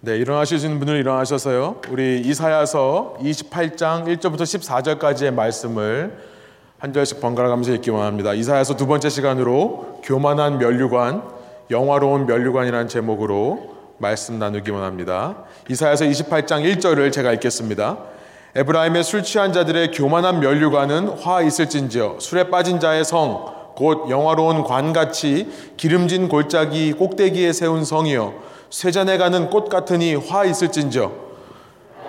[0.00, 1.80] 네, 있는 분들 일어나셔서요.
[1.90, 6.16] 우리 이사야서 28장 1절부터 14절까지의 말씀을
[6.78, 8.32] 한 절씩 번갈아 가면서 읽기 원합니다.
[8.32, 11.24] 이사야서 두 번째 시간으로 교만한 면류관,
[11.72, 15.38] 영화로운 면류관이라는 제목으로 말씀 나누기 원합니다.
[15.68, 17.98] 이사야서 28장 1절을 제가 읽겠습니다.
[18.54, 25.50] 에브라임의 술 취한 자들의 교만한 면류관은 화 있을진지어 술에 빠진 자의 성, 곧 영화로운 관같이
[25.76, 31.28] 기름진 골짜기 꼭대기에 세운 성이여 쇠잔에 가는 꽃 같으니 화 있을진저.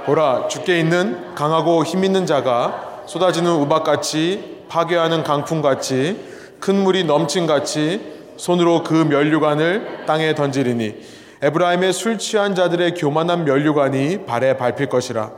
[0.06, 6.20] 보라 죽게 있는 강하고 힘 있는 자가 쏟아지는 우박같이 파괴하는 강풍같이
[6.60, 10.96] 큰 물이 넘친같이 손으로 그 면류관을 땅에 던지리니
[11.42, 15.32] 에브라임의 술 취한 자들의 교만한 면류관이 발에 밟힐 것이라.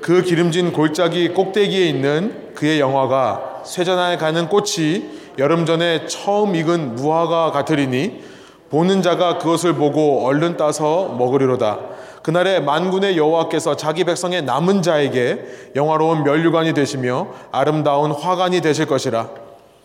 [0.00, 7.52] 그 기름진 골짜기 꼭대기에 있는 그의 영화가 쇠잔에 가는 꽃이 여름 전에 처음 익은 무화과
[7.52, 8.31] 같으리니
[8.72, 11.78] 보는 자가 그것을 보고 얼른 따서 먹으리로다.
[12.22, 15.44] 그날에 만군의 여호와께서 자기 백성의 남은 자에게
[15.76, 19.28] 영화로운 면류관이 되시며 아름다운 화관이 되실 것이라.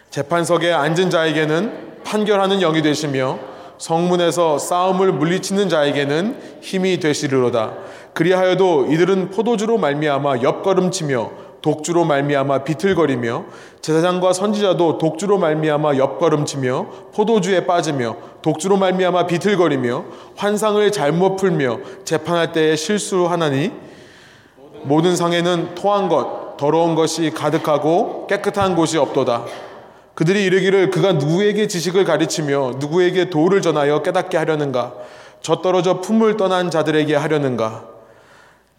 [0.10, 3.40] 재판석에 앉은 자에게는 판결하는 영이 되시며
[3.78, 7.74] 성문에서 싸움을 물리치는 자에게는 힘이 되시리로다.
[8.14, 13.46] 그리하여도 이들은 포도주로 말미암아 옆걸음치며 독주로 말미암아 비틀거리며
[13.82, 22.76] 제사장과 선지자도 독주로 말미암아 옆걸음치며 포도주에 빠지며 독주로 말미암아 비틀거리며 환상을 잘못 풀며 재판할 때에
[22.76, 23.72] 실수하나니
[24.84, 29.46] 모든 상에는 토한 것 더러운 것이 가득하고 깨끗한 곳이 없도다.
[30.16, 34.96] 그들이 이르기를 그가 누구에게 지식을 가르치며 누구에게 도를 전하여 깨닫게 하려는가
[35.42, 37.86] 저 떨어져 품을 떠난 자들에게 하려는가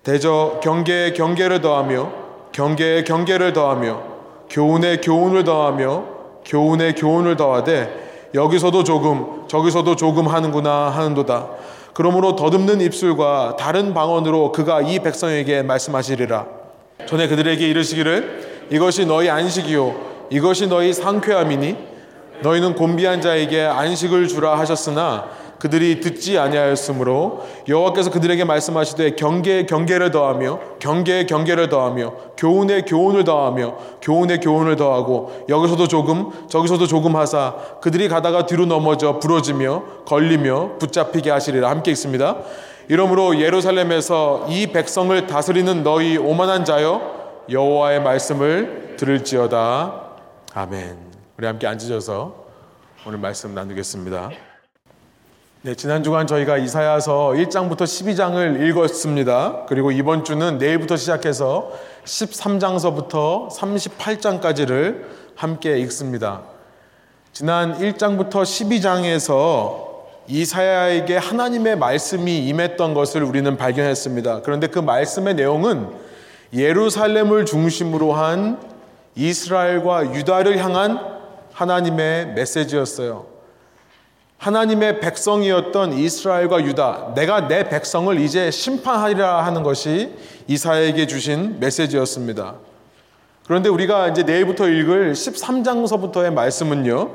[0.03, 2.28] 대저 경계에 경계를 더하며
[2.59, 4.03] 경계에 경계를 더하며
[4.51, 6.05] 교훈에 교훈을 더하며
[6.45, 11.51] 교훈에 교훈을 더하되 여기서도 조금 저기서도 조금 하는구나 하는도다.
[11.95, 16.47] 그러므로 더듬는 입술과 다른 방언으로 그가 이 백성에게 말씀하시리라.
[17.07, 19.95] 전에 그들에게 이르시기를 이것이 너희 안식이요
[20.31, 21.77] 이것이 너희 상쾌함이니
[22.43, 25.27] 너희는 곤비한 자에게 안식을 주라 하셨으나
[25.59, 33.77] 그들이 듣지 아니하였으므로 여호와께서 그들에게 말씀하시되 경계에 경계를 더하며 경계에 경계를 더하며 교훈에 교훈을 더하며
[34.01, 41.31] 교훈에 교훈을 더하고 여기서도 조금 저기서도 조금 하사 그들이 가다가 뒤로 넘어져 부러지며 걸리며 붙잡히게
[41.31, 42.37] 하시리라 함께 있습니다.
[42.89, 47.19] 이러므로 예루살렘에서 이 백성을 다스리는 너희 오만한 자여
[47.51, 50.03] 여호와의 말씀을 들을지어다.
[50.55, 50.97] 아멘.
[51.37, 52.35] 우리 함께 앉으셔서
[53.07, 54.48] 오늘 말씀 나누겠습니다.
[55.63, 59.65] 네, 지난 주간 저희가 이사야서 1장부터 12장을 읽었습니다.
[59.67, 61.73] 그리고 이번 주는 내일부터 시작해서
[62.05, 65.03] 13장서부터 38장까지를
[65.35, 66.43] 함께 읽습니다.
[67.33, 69.89] 지난 1장부터 12장에서
[70.29, 74.43] 이사야에게 하나님의 말씀이 임했던 것을 우리는 발견했습니다.
[74.43, 75.89] 그런데 그 말씀의 내용은
[76.55, 78.61] 예루살렘을 중심으로 한
[79.17, 81.01] 이스라엘과 유다를 향한
[81.53, 83.38] 하나님의 메시지였어요.
[84.49, 90.11] 하나님의 백성이었던 이스라엘과 유다, 내가 내 백성을 이제 심판하리라 하는 것이
[90.47, 92.55] 이사에게 주신 메시지였습니다.
[93.47, 97.11] 그런데 우리가 이제 내일부터 읽을 13장서부터의 말씀은요,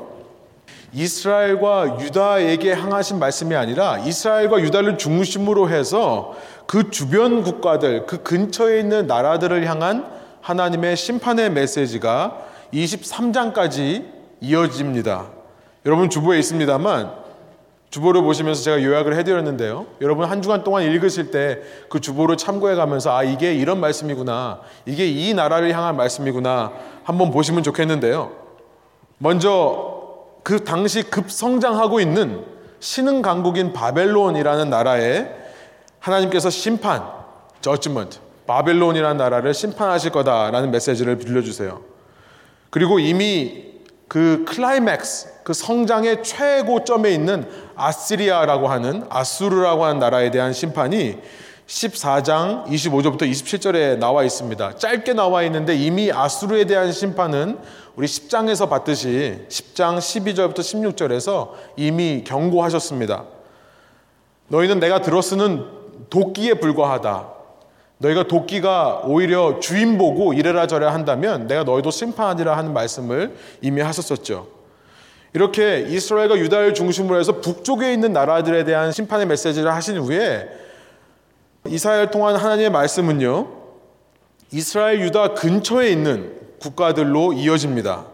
[0.92, 9.08] 이스라엘과 유다에게 향하신 말씀이 아니라 이스라엘과 유다를 중심으로 해서 그 주변 국가들, 그 근처에 있는
[9.08, 10.06] 나라들을 향한
[10.40, 12.38] 하나님의 심판의 메시지가
[12.72, 14.04] 23장까지
[14.40, 15.26] 이어집니다.
[15.84, 17.23] 여러분 주보에 있습니다만
[17.94, 19.86] 주보를 보시면서 제가 요약을 해드렸는데요.
[20.00, 24.62] 여러분 한 주간 동안 읽으실 때 그 주보를 참고해 가면서 아 이게 이런 말씀이구나.
[24.84, 26.72] 이게 이 나라를 향한 말씀이구나.
[27.04, 28.32] 한번 보시면 좋겠는데요.
[29.18, 32.44] 먼저 그 당시 급성장하고 있는
[32.80, 35.28] 신흥 강국인 바벨론이라는 나라에
[36.00, 37.04] 하나님께서 심판,
[37.60, 38.18] judgment,
[38.48, 41.80] 바벨론이라는 나라를 심판하실 거다라는 메시지를 들려주세요.
[42.70, 43.73] 그리고 이미
[44.14, 51.18] 그 클라이맥스, 그 성장의 최고점에 있는 아시리아라고 하는 아수르라고 하는 나라에 대한 심판이
[51.66, 54.76] 14장 25절부터 27절에 나와 있습니다.
[54.76, 57.58] 짧게 나와 있는데 이미 아수르에 대한 심판은
[57.96, 63.24] 우리 10장에서 봤듯이 10장 12절부터 16절에서 이미 경고하셨습니다.
[64.46, 65.66] 너희는 내가 들어 쓰는
[66.08, 67.34] 도끼에 불과하다.
[67.98, 74.48] 너희가 도끼가 오히려 주인 보고 이래라 저래라 한다면 내가 너희도 심판하리라 하는 말씀을 이미 하셨었죠.
[75.32, 80.48] 이렇게 이스라엘과 유다를 중심으로 해서 북쪽에 있는 나라들에 대한 심판의 메시지를 하신 후에
[81.66, 83.48] 이스라엘 통한 하나님의 말씀은요.
[84.52, 88.06] 이스라엘 유다 근처에 있는 국가들로 이어집니다.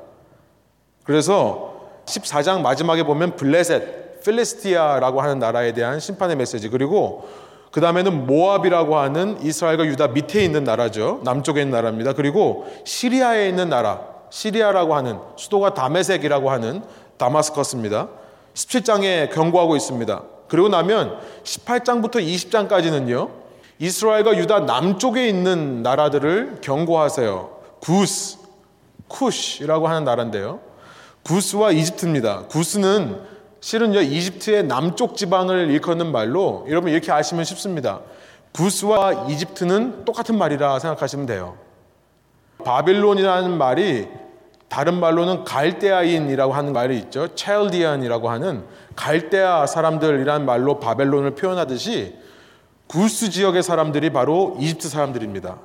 [1.05, 7.29] 그래서 14장 마지막에 보면 블레셋, 필리스티아라고 하는 나라에 대한 심판의 메시지 그리고
[7.70, 11.20] 그 다음에는 모압이라고 하는 이스라엘과 유다 밑에 있는 나라죠.
[11.25, 12.14] 남쪽에 있는 나라입니다.
[12.14, 14.00] 그리고 시리아에 있는 나라,
[14.31, 16.82] 시리아라고 하는 수도가 다메섹이라고 하는
[17.17, 18.08] 다마스커스입니다.
[18.55, 20.22] 17장에 경고하고 있습니다.
[20.49, 23.31] 그리고 나면 18장부터 20장까지는요.
[23.78, 27.50] 이스라엘과 유다 남쪽에 있는 나라들을 경고하세요.
[27.81, 28.38] 구스,
[29.08, 30.61] 쿠시라고 하는 나라인데요.
[31.23, 32.46] 구스와 이집트입니다.
[32.49, 33.20] 구스는
[33.61, 38.01] 실은요 이집트의 남쪽 지방을 일컫는 말로 여러분 이렇게 아시면 쉽습니다.
[38.53, 41.57] 구스와 이집트는 똑같은 말이라 생각하시면 돼요.
[42.65, 44.09] 바빌론이라는 말이
[44.69, 47.35] 다른 말로는 갈대아인이라고 하는 말이 있죠.
[47.35, 48.65] 첼디안이라고 하는
[48.97, 52.17] 갈대아 사람들이라는 말로 바벨론을 표현하듯이
[52.87, 55.59] 구스 지역의 사람들이 바로 이집트 사람들입니다.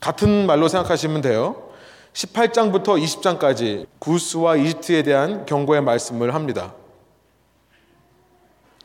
[0.00, 1.56] 같은 말로 생각하시면 돼요.
[2.12, 6.74] 18장부터 20장까지 구스와 이집트에 대한 경고의 말씀을 합니다.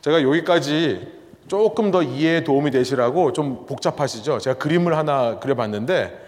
[0.01, 1.07] 제가 여기까지
[1.48, 4.40] 조금 더 이해에 도움이 되시라고 좀 복잡하시죠?
[4.40, 6.28] 제가 그림을 하나 그려봤는데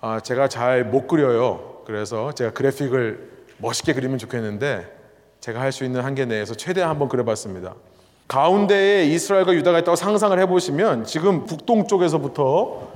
[0.00, 1.82] 아, 제가 잘 못 그려요.
[1.86, 4.86] 그래서 제가 그래픽을 멋있게 그리면 좋겠는데
[5.40, 7.74] 제가 할 수 있는 한계 내에서 최대한 한번 그려봤습니다.
[8.28, 12.88] 가운데에 이스라엘과 유다가 있다고 상상을 해보시면 지금 북동쪽에서부터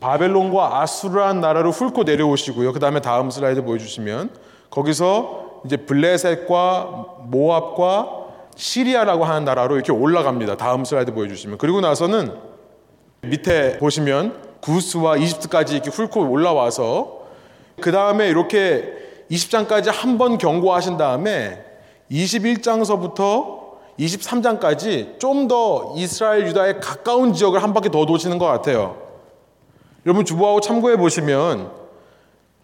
[0.00, 2.72] 바벨론과 아수르한 나라로 훑고 내려오시고요.
[2.72, 4.30] 그 다음에 다음 슬라이드 보여주시면
[4.70, 8.17] 거기서 이제 블레셋과 모압과
[8.58, 10.56] 시리아라고 하는 나라로 이렇게 올라갑니다.
[10.56, 11.58] 다음 슬라이드 보여주시면.
[11.58, 12.34] 그리고 나서는
[13.22, 17.20] 밑에 보시면 구스와 이집트까지 이렇게 훑고 올라와서
[17.80, 18.92] 그 다음에 이렇게
[19.30, 21.64] 20장까지 한 번 경고하신 다음에
[22.10, 23.58] 21장서부터
[24.00, 29.00] 23장까지 좀 더 이스라엘 유다에 가까운 지역을 한 바퀴 더 도시는 것 같아요.
[30.04, 31.70] 여러분 주보하고 참고해 보시면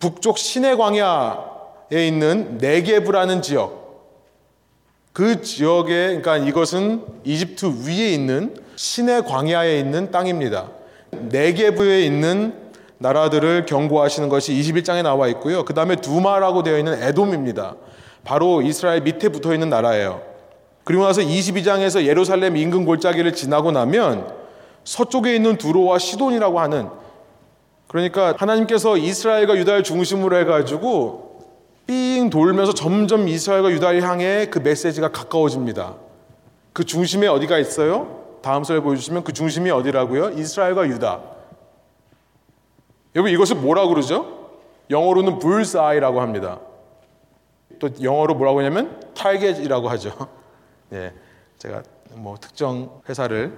[0.01, 3.84] 북쪽 시내 광야에 있는 네게브라는 지역
[5.15, 10.71] 그 지역에 그러니까 이것은 이집트 위에 있는 시내 광야에 있는 땅입니다.
[11.13, 12.53] 네게브에 있는
[12.99, 15.65] 나라들을 경고하시는 것이 21장에 나와 있고요.
[15.65, 17.77] 그 다음에 두마라고 되어 있는 에돔입니다.
[18.25, 20.21] 바로 이스라엘 밑에 붙어 있는 나라예요.
[20.83, 24.35] 그리고 나서 22장에서 예루살렘 인근 골짜기를 지나고 나면
[24.83, 26.89] 서쪽에 있는 두로와 시돈이라고 하는
[27.87, 31.34] 그러니까 하나님께서 이스라엘과 유다를 중심으로 해가지고
[31.87, 35.95] 삥 돌면서 점점 이스라엘과 유다를 향해 그 메시지가 가까워집니다.
[36.73, 38.25] 그 중심에 어디가 있어요?
[38.43, 40.31] 다음 슬라이드 보여주시면 그 중심이 어디라고요?
[40.31, 41.21] 이스라엘과 유다.
[43.15, 44.51] 여러분 이것을 뭐라고 그러죠?
[44.91, 46.61] 영어로는 bull's eye라고 합니다.
[47.79, 50.29] 또 영어로 뭐라고 하냐면 target이라고 하죠.
[50.93, 51.13] 예,
[51.59, 51.83] 제가
[52.13, 53.53] 뭐 특정 회사를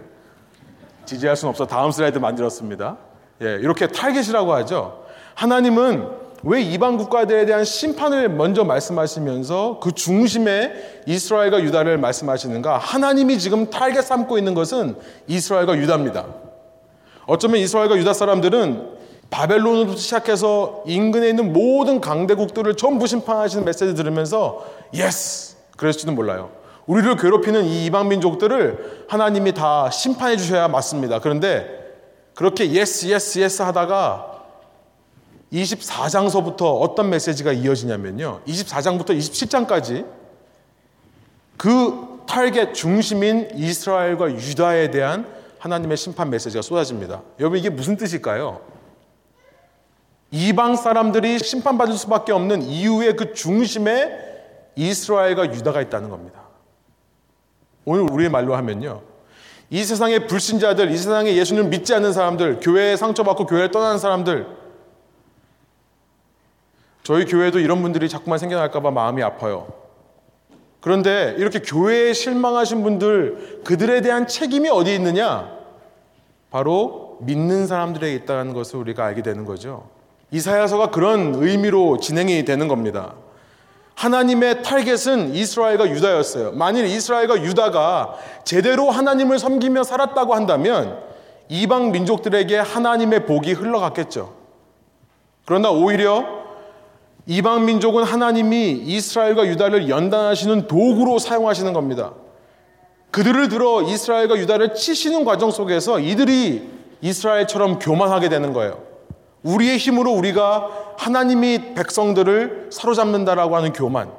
[1.04, 2.96] 지지할 수는 없어 다음 슬라이드 만들었습니다.
[3.42, 5.04] 예, 이렇게 target이라고 하죠.
[5.34, 12.78] 하나님은 왜 이방 국가들에 대한 심판을 먼저 말씀하시면서 그 중심에 이스라엘과 유다를 말씀하시는가?
[12.78, 14.94] 하나님이 지금 타겟 삼고 있는 것은
[15.26, 16.24] 이스라엘과 유다입니다.
[17.26, 18.96] 어쩌면 이스라엘과 유다 사람들은
[19.28, 24.64] 바벨론으로부터 시작해서 인근에 있는 모든 강대국들을 전부 심판하시는 메시지 들으면서
[24.94, 25.56] yes!
[25.76, 26.50] 그랬을지도 몰라요.
[26.86, 31.18] 우리를 괴롭히는 이 이방 민족들을 하나님이 다 심판해 주셔야 맞습니다.
[31.18, 31.66] 그런데
[32.36, 34.35] 그렇게 yes, yes, yes 하다가
[35.52, 38.40] 24장서부터 어떤 메시지가 이어지냐면요.
[38.46, 40.06] 24장부터 27장까지
[41.56, 45.26] 그 타겟 중심인 이스라엘과 유다에 대한
[45.58, 47.22] 하나님의 심판 메시지가 쏟아집니다.
[47.40, 48.60] 여러분 이게 무슨 뜻일까요?
[50.32, 54.10] 이방 사람들이 심판받을 수밖에 없는 이유의 그 중심에
[54.74, 56.40] 이스라엘과 유다가 있다는 겁니다.
[57.84, 59.02] 오늘 우리의 말로 하면요.
[59.70, 64.46] 이 세상의 불신자들, 이 세상에 예수님을 믿지 않는 사람들, 교회에 상처받고 교회를 떠나는 사람들,
[67.06, 69.68] 저희 교회도 이런 분들이 자꾸만 생겨날까봐 마음이 아파요.
[70.80, 75.52] 그런데 이렇게 교회에 실망하신 분들, 그들에 대한 책임이 어디 있느냐?
[76.50, 79.88] 바로 믿는 사람들에게 있다는 것을 우리가 알게 되는 거죠.
[80.32, 83.14] 이사야서가 그런 의미로 진행이 되는 겁니다.
[83.94, 86.52] 하나님의 타겟은 이스라엘과 유다였어요.
[86.54, 90.98] 만일 이스라엘과 유다가 제대로 하나님을 섬기며 살았다고 한다면
[91.48, 94.34] 이방 민족들에게 하나님의 복이 흘러갔겠죠.
[95.44, 96.35] 그러나 오히려
[97.26, 102.14] 이방 민족은 하나님이 이스라엘과 유다를 연단하시는 도구로 사용하시는 겁니다.
[103.10, 106.68] 그들을 들어 이스라엘과 유다를 치시는 과정 속에서 이들이
[107.00, 108.82] 이스라엘처럼 교만하게 되는 거예요.
[109.42, 114.12] 우리의 힘으로 우리가 하나님이 백성들을 사로잡는다라고 하는 교만.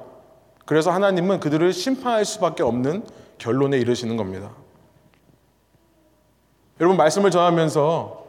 [0.66, 3.04] 그래서 하나님은 그들을 심판할 수밖에 없는
[3.38, 4.52] 결론에 이르시는 겁니다.
[6.80, 8.26] 여러분 말씀을 전하면서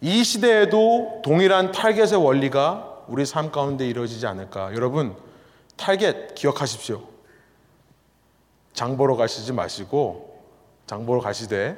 [0.00, 4.72] 이 시대에도 동일한 타겟의 원리가 우리 삶 가운데 이루어지지 않을까.
[4.74, 5.16] 여러분,
[5.76, 7.02] 타겟 기억하십시오.
[8.72, 10.40] 장 보러 가시지 마시고,
[10.86, 11.76] 장 보러 가시되,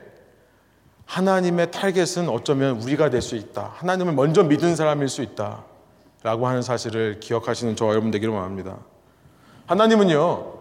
[1.06, 3.72] 하나님의 타겟은 어쩌면 우리가 될 수 있다.
[3.74, 5.64] 하나님을 먼저 믿은 사람일 수 있다.
[6.22, 8.78] 라고 하는 사실을 기억하시는 저 여러분 되기를 원합니다.
[9.66, 10.52] 하나님은요,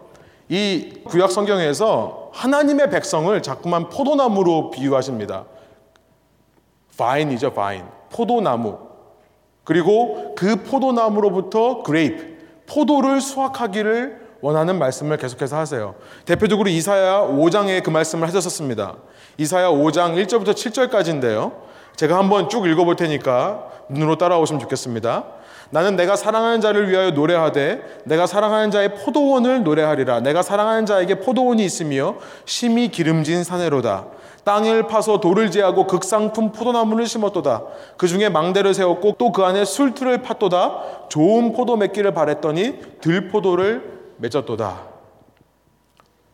[0.48, 5.44] 이 구약 성경에서 하나님의 백성을 자꾸만 포도나무로 비유하십니다.
[6.96, 7.84] vine이죠, vine.
[8.10, 8.91] 포도나무.
[9.64, 12.32] 그리고 그 포도나무로부터 grape,
[12.66, 15.94] 포도를 수확하기를 원하는 말씀을 계속해서 하세요.
[16.24, 18.96] 대표적으로 이사야 5장에 그 말씀을 하셨었습니다.
[19.38, 21.52] 이사야 5장 1절부터 7절까지인데요.
[21.96, 25.24] 제가 한번 쭉 읽어볼 테니까 눈으로 따라오시면 좋겠습니다.
[25.70, 30.20] 나는 내가 사랑하는 자를 위하여 노래하되 내가 사랑하는 자의 포도원을 노래하리라.
[30.20, 34.06] 내가 사랑하는 자에게 포도원이 있으며 심히 기름진 사내로다.
[34.44, 37.62] 땅을 파서 돌을 제하고 극상품 포도나무를 심었도다.
[37.96, 41.08] 그 중에 망대를 세웠고 또 그 안에 술틀을 팠도다.
[41.08, 44.82] 좋은 포도 맺기를 바랬더니 들포도를 맺었도다.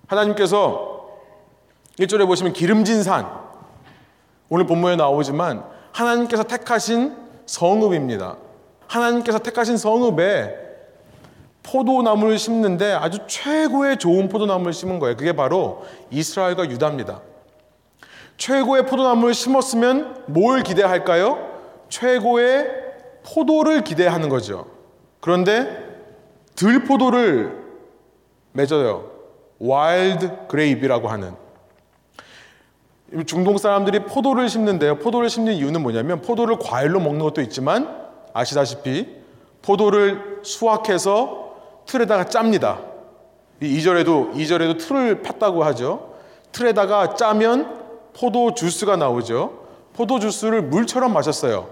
[0.09, 1.07] 하나님께서
[1.99, 3.29] 1절에 보시면 기름진 산.
[4.49, 7.15] 오늘 본문에 나오지만 하나님께서 택하신
[7.47, 8.37] 성읍입니다.
[8.87, 10.67] 하나님께서 택하신 성읍에
[11.63, 15.17] 포도나무를 심는데 아주 최고의 좋은 포도나무를 심은 거예요.
[15.17, 17.21] 그게 바로 이스라엘과 유다입니다.
[18.39, 21.47] 최고의 포도나무를 심었으면 뭘 기대할까요?
[21.89, 22.71] 최고의
[23.25, 24.67] 포도를 기대하는 거죠.
[25.21, 25.87] 그런데
[26.55, 27.65] 들포도를
[28.53, 29.11] 맺어요.
[29.59, 31.35] wild grape라고 하는.
[33.27, 34.99] 중동 사람들이 포도를 심는데요.
[34.99, 39.17] 포도를 심는 이유는 뭐냐면 포도를 과일로 먹는 것도 있지만 아시다시피
[39.63, 42.81] 포도를 수확해서 틀에다가 짭니다.
[43.61, 46.15] 2절에도 2절에도 틀을 팠다고 하죠.
[46.53, 47.78] 틀에다가 짜면
[48.19, 49.53] 포도 주스가 나오죠.
[49.95, 51.69] 포도 주스를 물처럼 마셨어요.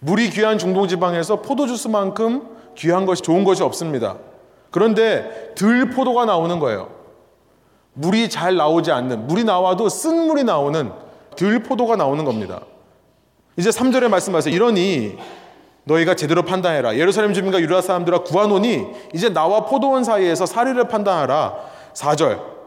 [0.00, 4.16] 물이 귀한 중동 지방에서 포도 주스만큼 귀한 것이 좋은 것이 없습니다.
[4.70, 6.88] 그런데 들 포도가 나오는 거예요.
[7.94, 10.92] 물이 잘 나오지 않는 물이 나와도 쓴 물이 나오는
[11.36, 12.60] 들 포도가 나오는 겁니다.
[13.56, 14.54] 이제 3절에 말씀하세요.
[14.54, 15.16] 이러니
[15.84, 16.96] 너희가 제대로 판단해라.
[16.96, 21.56] 예루살렘 주민과 유다 사람들아 구하노니 이제 나와 포도원 사이에서 사리를 판단하라.
[21.94, 22.61] 4절.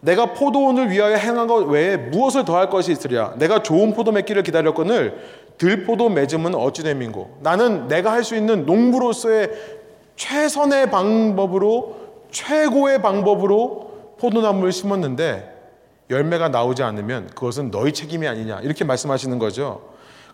[0.00, 3.34] 내가 포도원을 위하여 행한 것 외에 무엇을 더할 것이 있으랴.
[3.38, 5.18] 내가 좋은 포도 맺기를 기다렸거늘
[5.58, 7.38] 들포도 맺음은 어찌 됨인고.
[7.40, 9.50] 나는 내가 할 수 있는 농부로서의
[10.16, 11.96] 최선의 방법으로
[12.30, 15.56] 최고의 방법으로 포도나무를 심었는데
[16.10, 18.60] 열매가 나오지 않으면 그것은 너희 책임이 아니냐.
[18.60, 19.82] 이렇게 말씀하시는 거죠.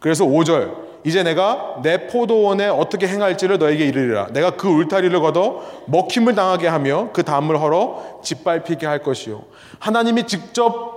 [0.01, 4.29] 그래서 5절 이제 내가 내 포도원에 어떻게 행할지를 너에게 이르리라.
[4.29, 9.43] 내가 그 울타리를 걷어 먹힘을 당하게 하며 그 담을 헐어 짓밟히게 할 것이요.
[9.79, 10.95] 하나님이 직접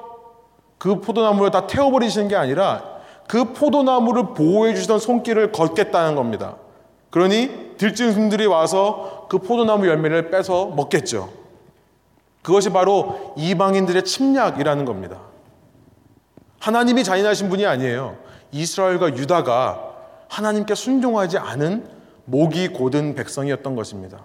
[0.78, 2.84] 그 포도나무를 다 태워버리시는 게 아니라
[3.28, 6.56] 그 포도나무를 보호해 주시던 손길을 걷겠다는 겁니다.
[7.10, 11.30] 그러니 들짐승들이 와서 그 포도나무 열매를 뺏어 먹겠죠.
[12.42, 15.20] 그것이 바로 이방인들의 침략이라는 겁니다.
[16.60, 18.18] 하나님이 잔인하신 분이 아니에요.
[18.58, 19.94] 이스라엘과 유다가
[20.30, 21.88] 하나님께 순종하지 않은
[22.26, 24.20] 목이 고든 백성이었던 것입니다.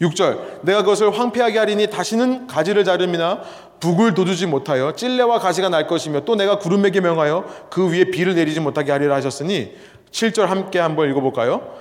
[0.00, 3.40] 6절 내가 그것을 황폐하게 하리니 다시는 가지를 자름이나
[3.80, 8.60] 북을 돋우지 못하여 찔레와 가시가 날 것이며 또 내가 구름에게 명하여 그 위에 비를 내리지
[8.60, 9.74] 못하게 하리라 하셨으니
[10.10, 11.74] 7절 함께 한번 읽어볼까요?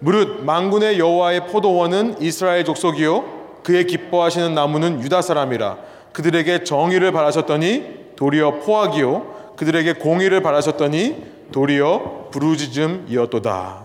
[0.00, 5.78] 무릇 망군의 여호와의 포도원은 이스라엘 족속이요 그의 기뻐하시는 나무는 유다 사람이라
[6.12, 13.84] 그들에게 정의를 바라셨더니 도리어 포악이요 그들에게 공의를 바라셨더니 도리어 부르짖음이었도다.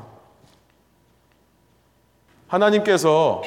[2.48, 3.44] 하나님께서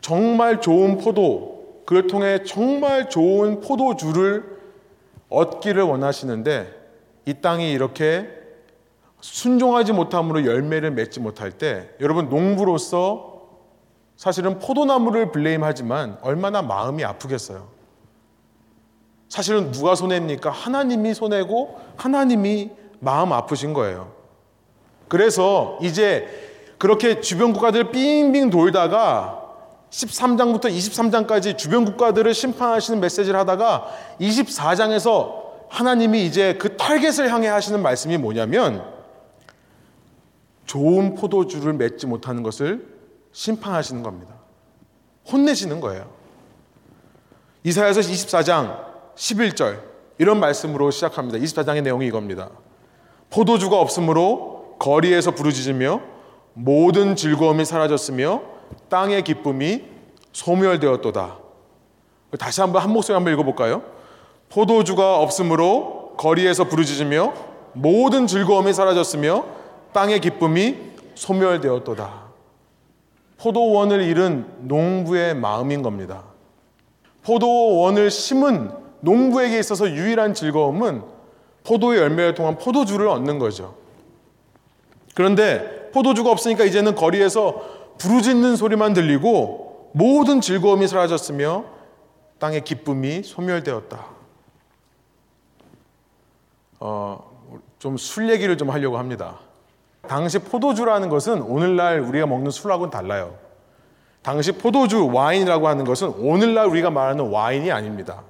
[0.00, 4.58] 정말 좋은 포도, 그를 통해 정말 좋은 포도주를
[5.28, 6.72] 얻기를 원하시는데
[7.26, 8.28] 이 땅이 이렇게
[9.20, 13.42] 순종하지 못함으로 열매를 맺지 못할 때 여러분 농부로서
[14.16, 17.75] 사실은 포도나무를 블레임하지만 얼마나 마음이 아프겠어요.
[19.28, 20.50] 사실은 누가 손해입니까?
[20.50, 24.12] 하나님이 손해고 하나님이 마음 아프신 거예요.
[25.08, 26.26] 그래서 이제
[26.78, 29.42] 그렇게 주변 국가들 빙빙 돌다가
[29.90, 33.88] 13장부터 23장까지 주변 국가들을 심판하시는 메시지를 하다가
[34.20, 38.84] 24장에서 하나님이 이제 그 타겟을 향해 하시는 말씀이 뭐냐면
[40.66, 42.86] 좋은 포도주를 맺지 못하는 것을
[43.32, 44.34] 심판하시는 겁니다.
[45.30, 46.10] 혼내시는 거예요.
[47.64, 48.85] 이사야서 24장
[49.16, 49.80] 11절
[50.18, 51.38] 이런 말씀으로 시작합니다.
[51.38, 52.50] 24장의 내용이 이겁니다.
[53.30, 56.00] 포도주가 없으므로 거리에서 부르짖으며
[56.54, 58.42] 모든 즐거움이 사라졌으며
[58.88, 59.84] 땅의 기쁨이
[60.32, 61.38] 소멸되었도다.
[62.38, 63.82] 다시 한번 한 목소리 한번 읽어볼까요?
[64.48, 67.32] 포도주가 없으므로 거리에서 부르짖으며
[67.72, 69.44] 모든 즐거움이 사라졌으며
[69.92, 70.76] 땅의 기쁨이
[71.14, 72.26] 소멸되었도다.
[73.38, 76.24] 포도원을 잃은 농부의 마음인 겁니다.
[77.22, 81.02] 포도원을 심은 농부에게 있어서 유일한 즐거움은
[81.64, 83.76] 포도의 열매를 통한 포도주를 얻는 거죠.
[85.14, 87.64] 그런데 포도주가 없으니까 이제는 거리에서
[87.98, 91.64] 부르짖는 소리만 들리고 모든 즐거움이 사라졌으며
[92.38, 94.04] 땅의 기쁨이 소멸되었다.
[96.80, 97.36] 어,
[97.78, 99.38] 좀 술 얘기를 좀 하려고 합니다.
[100.08, 103.36] 당시 포도주라는 것은 오늘날 우리가 먹는 술하고는 달라요.
[104.22, 108.22] 당시 포도주, 와인이라고 하는 것은 오늘날 우리가 말하는 와인이 아닙니다.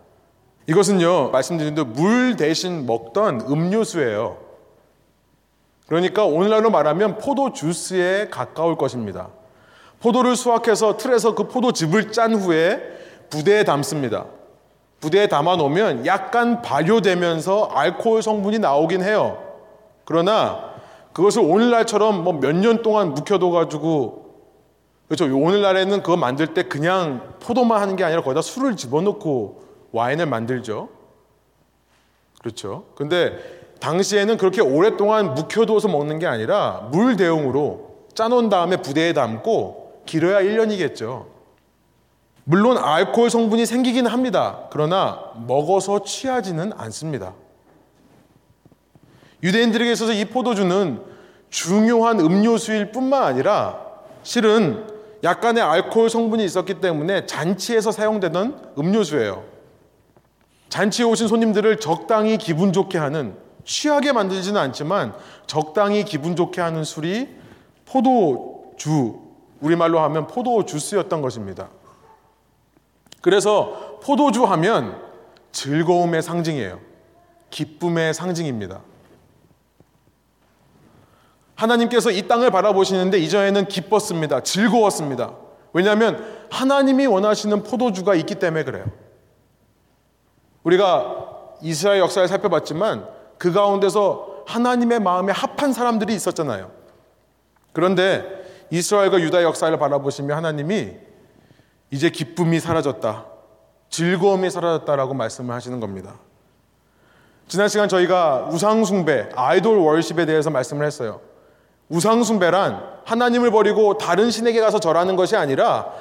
[0.69, 4.39] 이것은요, 말씀드린 대로 물 대신 먹던 음료수예요.
[5.87, 9.29] 그러니까 오늘날로 말하면 포도 주스에 가까울 것입니다.
[10.01, 12.81] 포도를 수확해서 틀에서 그 포도즙을 짠 후에
[13.31, 14.27] 부대에 담습니다.
[15.01, 19.39] 부대에 담아 놓으면 약간 발효되면서 알코올 성분이 나오긴 해요.
[20.05, 20.75] 그러나
[21.13, 24.27] 그것을 오늘날처럼 뭐 몇 년 동안 묵혀둬 가지고
[25.09, 25.25] 그렇죠.
[25.27, 29.66] 오늘날에는 그거 만들 때 그냥 포도만 하는 게 아니라 거기다 술을 집어넣고
[29.97, 30.89] 와인을 만들죠.
[32.41, 32.85] 그렇죠.
[32.95, 33.39] 근데
[33.81, 41.27] 당시에는 그렇게 오랫동안 묵혀두어서 먹는 게 아니라 물 대용으로 짜놓은 다음에 부대에 담고 길어야 1년이겠죠.
[42.45, 44.69] 물론 알코올 성분이 생기긴 합니다.
[44.71, 47.35] 그러나 먹어서 취하지는 않습니다.
[49.43, 51.01] 유대인들에게 있어서 이 포도주는
[51.51, 53.81] 중요한 음료수일 뿐만 아니라
[54.23, 54.87] 실은
[55.25, 59.56] 약간의 알코올 성분이 있었기 때문에 잔치에서 사용되던 음료수예요.
[60.69, 65.15] 잔치에 오신 손님들을 적당히 기분 좋게 하는 취하게 만들지는 않지만
[65.47, 67.29] 적당히 기분 좋게 하는 술이
[67.85, 69.21] 포도주,
[69.61, 71.69] 우리말로 하면 포도 주스였던 것입니다.
[73.23, 75.01] 그래서 포도주 하면
[75.53, 76.79] 즐거움의 상징이에요.
[77.51, 78.83] 기쁨의 상징입니다.
[81.55, 84.43] 하나님께서 이 땅을 바라보시는데 이전에는 기뻤습니다.
[84.43, 85.35] 즐거웠습니다.
[85.73, 88.85] 왜냐하면 하나님이 원하시는 포도주가 있기 때문에 그래요.
[90.67, 91.29] 우리가
[91.63, 93.07] 이스라엘 역사를 살펴봤지만
[93.39, 96.71] 그 가운데서 하나님의 마음에 합한 사람들이 있었잖아요.
[97.73, 98.25] 그런데
[98.71, 100.95] 이스라엘과 유다 역사를 바라보시며 하나님이
[101.91, 103.27] 이제 기쁨이 사라졌다.
[103.91, 106.15] 즐거움이 사라졌다라고 말씀을 하시는 겁니다.
[107.47, 111.21] 지난 시간 저희가 우상숭배, 아이돌 월십에 대해서 말씀을 했어요.
[111.91, 115.93] 우상숭배란 하나님을 버리고 다른 신에게 가서 절하는 것이 아니라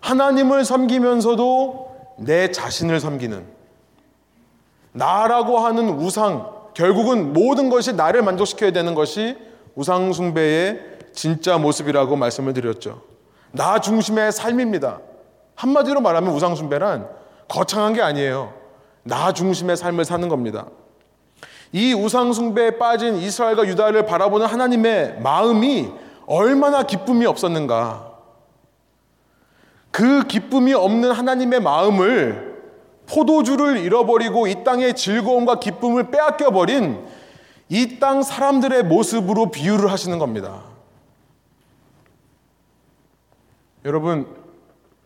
[0.00, 3.59] 하나님을 섬기면서도 내 자신을 섬기는
[4.92, 9.36] 나라고 하는 우상, 결국은 모든 것이 나를 만족시켜야 되는 것이
[9.74, 10.80] 우상숭배의
[11.12, 13.02] 진짜 모습이라고 말씀을 드렸죠.
[13.52, 15.00] 나 중심의 삶입니다.
[15.54, 17.08] 한마디로 말하면 우상숭배란
[17.48, 18.54] 거창한 게 아니에요.
[19.02, 20.66] 나 중심의 삶을 사는 겁니다.
[21.72, 25.90] 이 우상숭배에 빠진 이스라엘과 유다를 바라보는 하나님의 마음이
[26.26, 28.10] 얼마나 기쁨이 없었는가.
[29.90, 32.49] 그 기쁨이 없는 하나님의 마음을
[33.10, 37.04] 포도주를 잃어버리고 이 땅의 즐거움과 기쁨을 빼앗겨 버린
[37.68, 40.62] 이 땅 사람들의 모습으로 비유를 하시는 겁니다.
[43.84, 44.26] 여러분,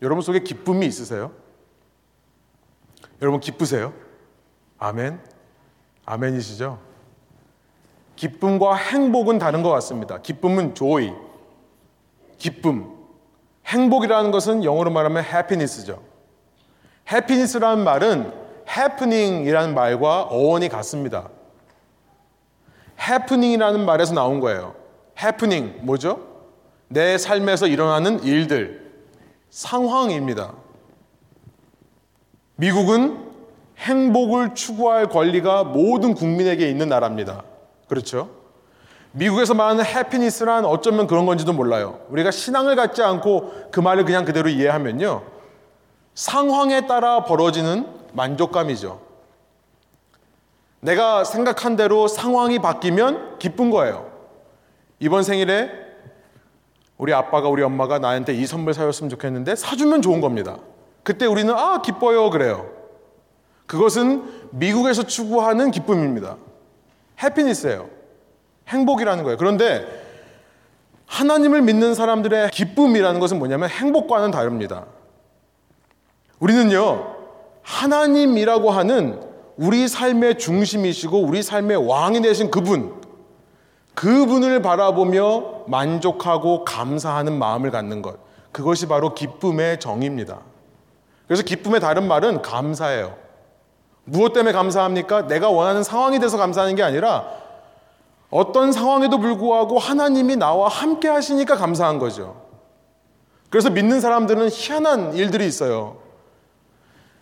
[0.01, 1.31] 여러분 속에 기쁨이 있으세요?
[3.21, 3.93] 여러분 기쁘세요?
[4.77, 5.19] 아멘.
[6.05, 6.79] 아멘이시죠?
[8.15, 10.21] 기쁨과 행복은 다른 것 같습니다.
[10.21, 11.13] 기쁨은 joy,
[12.37, 12.93] 기쁨.
[13.65, 16.14] 행복이라는 것은 영어로 말하면 happiness죠.
[17.11, 18.31] Happiness라는 말은
[18.67, 21.29] happening이라는 말과 어원이 같습니다.
[22.99, 24.75] happening이라는 말에서 나온 거예요.
[25.21, 26.19] happening 뭐죠?
[26.87, 28.91] 내 삶에서 일어나는 일들,
[29.49, 30.53] 상황입니다.
[32.55, 33.25] 미국은
[33.77, 37.43] 행복을 추구할 권리가 모든 국민에게 있는 나라입니다.
[37.87, 38.29] 그렇죠?
[39.11, 41.99] 미국에서 말하는 해피니스란 어쩌면 그런 건지도 몰라요.
[42.09, 45.34] 우리가 신앙을 갖지 않고 그 말을 그냥 그대로 이해하면요.
[46.15, 49.01] 상황에 따라 벌어지는 만족감이죠.
[50.79, 54.09] 내가 생각한 대로 상황이 바뀌면 기쁜 거예요.
[54.99, 55.69] 이번 생일에
[56.97, 60.57] 우리 아빠가 우리 엄마가 나한테 이 선물 사줬으면 좋겠는데 사주면 좋은 겁니다.
[61.03, 62.29] 그때 우리는 아, 기뻐요.
[62.29, 62.69] 그래요.
[63.65, 66.37] 그것은 미국에서 추구하는 기쁨입니다.
[67.21, 67.89] 해피니스예요.
[68.69, 69.37] 행복이라는 거예요.
[69.37, 69.85] 그런데
[71.07, 74.85] 하나님을 믿는 사람들의 기쁨이라는 것은 뭐냐면 행복과는 다릅니다.
[76.45, 77.15] 우리는요,
[77.63, 79.19] 하나님이라고 하는
[79.57, 83.01] 우리 삶의 중심이시고 우리 삶의 왕이 되신 그분,
[83.95, 88.17] 그분을 바라보며 만족하고 감사하는 마음을 갖는 것.
[88.51, 90.39] 그것이 바로 기쁨의 정의입니다.
[91.27, 93.15] 그래서 기쁨의 다른 말은 감사예요.
[94.03, 95.25] 무엇 때문에 감사합니까?
[95.25, 97.25] 내가 원하는 상황이 돼서 감사하는 게 아니라
[98.29, 102.39] 어떤 상황에도 불구하고 하나님이 나와 함께 하시니까 감사한 거죠.
[103.49, 106.04] 그래서 믿는 사람들은 희한한 일들이 있어요.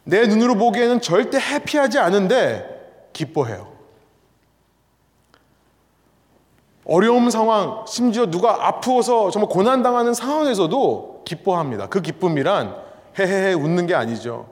[0.03, 3.71] 내 눈으로 보기에는 절대 해피하지 않은데 기뻐해요.
[6.85, 11.87] 어려움 상황, 심지어 누가 아프어서 정말 고난당하는 상황에서도 기뻐합니다.
[11.87, 12.75] 그 기쁨이란
[13.17, 14.49] 헤헤헤 웃는 게 아니죠.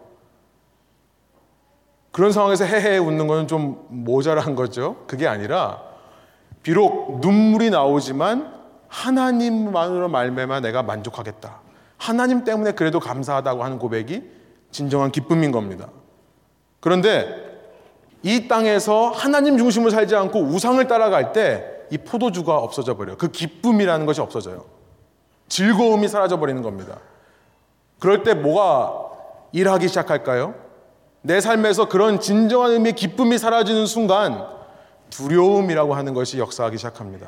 [2.11, 5.03] 그런 상황에서 헤헤 웃는 건좀 모자란 거죠.
[5.07, 5.81] 그게 아니라
[6.63, 8.53] 비록 눈물이 나오지만
[8.87, 11.59] 하나님만으로 말매마 내가 만족하겠다.
[11.97, 14.40] 하나님 때문에 그래도 감사하다고 하는 고백이
[14.71, 15.87] 진정한 기쁨인 겁니다.
[16.79, 17.49] 그런데
[18.23, 23.17] 이 땅에서 하나님 중심으로 살지 않고 우상을 따라갈 때 이 포도주가 없어져 버려요.
[23.17, 24.65] 그 기쁨이라는 것이 없어져요.
[25.49, 26.97] 즐거움이 사라져 버리는 겁니다.
[27.99, 29.11] 그럴 때 뭐가
[29.51, 30.55] 일하기 시작할까요?
[31.21, 34.47] 내 삶에서 그런 진정한 의미의 기쁨이 사라지는 순간
[35.09, 37.27] 두려움이라고 하는 것이 역사하기 시작합니다.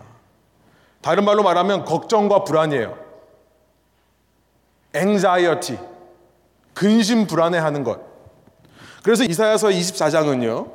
[1.02, 2.98] 다른 말로 말하면 걱정과 불안이에요.
[4.96, 5.78] anxiety,
[6.74, 8.00] 근심 불안해하는 것.
[9.04, 10.72] 그래서 이사야서 24장은요.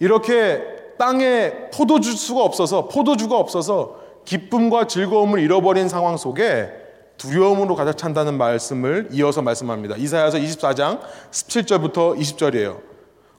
[0.00, 0.62] 이렇게
[0.98, 6.70] 땅에 포도주수가 없어서 포도주가 없어서 기쁨과 즐거움을 잃어버린 상황 속에
[7.16, 9.96] 두려움으로 가득 찬다는 말씀을 이어서 말씀합니다.
[9.96, 12.80] 이사야서 24장 17절부터 20절이에요.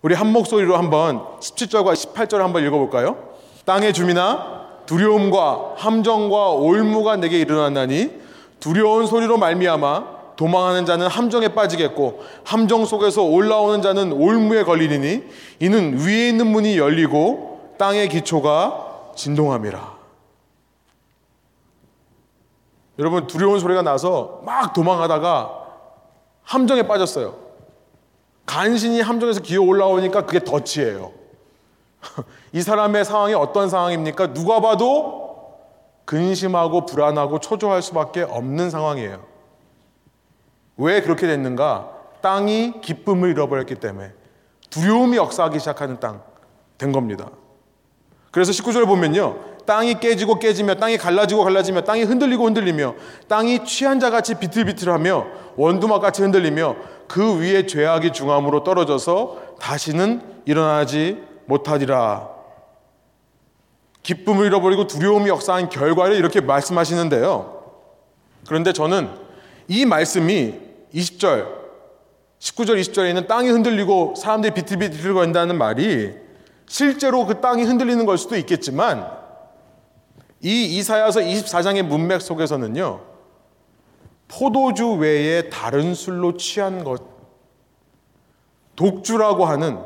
[0.02, 3.30] 우리 한 목소리로 한번 17절과 18절 한번 읽어 볼까요?
[3.66, 8.12] 땅의 주민아 두려움과 함정과 올무가 내게 일어났나니
[8.60, 15.24] 두려운 소리로 말미암아 도망하는 자는 함정에 빠지겠고 함정 속에서 올라오는 자는 올무에 걸리니
[15.60, 19.94] 이는 위에 있는 문이 열리고 땅의 기초가 진동함이라.
[23.00, 25.64] 여러분 두려운 소리가 나서 막 도망하다가
[26.44, 27.36] 함정에 빠졌어요.
[28.46, 31.12] 간신히 함정에서 기어 올라오니까 그게 덫이에요.
[32.52, 34.34] 이 사람의 상황이 어떤 상황입니까?
[34.34, 35.24] 누가 봐도
[36.06, 39.33] 근심하고 불안하고 초조할 수밖에 없는 상황이에요.
[40.78, 41.92] 왜 그렇게 됐는가?
[42.22, 44.14] 땅이 기쁨을 잃어버렸기 때문에
[44.70, 46.34] 두려움이 역사하기 시작하는 땅
[46.84, 47.30] 된 겁니다.
[48.32, 49.54] 그래서 19절 보면요.
[49.66, 52.96] 땅이 깨지고 깨지며 땅이 갈라지고 갈라지며 땅이 흔들리고 흔들리며
[53.30, 56.76] 땅이 취한 자 같이 비틀비틀하며 원두막 같이 흔들리며
[57.08, 62.28] 그 위에 죄악이 중함으로 떨어져서 다시는 일어나지 못하리라.
[64.02, 67.64] 기쁨을 잃어버리고 두려움이 역사한 결과를 이렇게 말씀하시는데요.
[68.48, 69.10] 그런데 저는
[69.68, 70.60] 이 말씀이
[70.94, 71.48] 20절,
[72.40, 76.14] 19절, 20절에 있는 땅이 흔들리고 사람들이 비틀비틀 거린다는 말이
[76.68, 79.10] 실제로 그 땅이 흔들리는 걸 수도 있겠지만
[80.42, 83.02] 이 이사야서 24장의 문맥 속에서는요.
[84.28, 87.02] 포도주 외에 다른 술로 취한 것
[88.76, 89.80] 독주라고 하는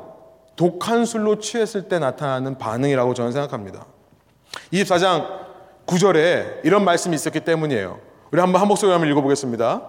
[0.56, 3.86] 독한 술로 취했을 때 나타나는 반응이라고 저는 생각합니다.
[4.74, 5.46] 24장
[5.86, 8.07] 9절에 이런 말씀이 있었기 때문이에요.
[8.32, 9.82] 우리 한번 한 목소리 한번 읽어보겠습니다.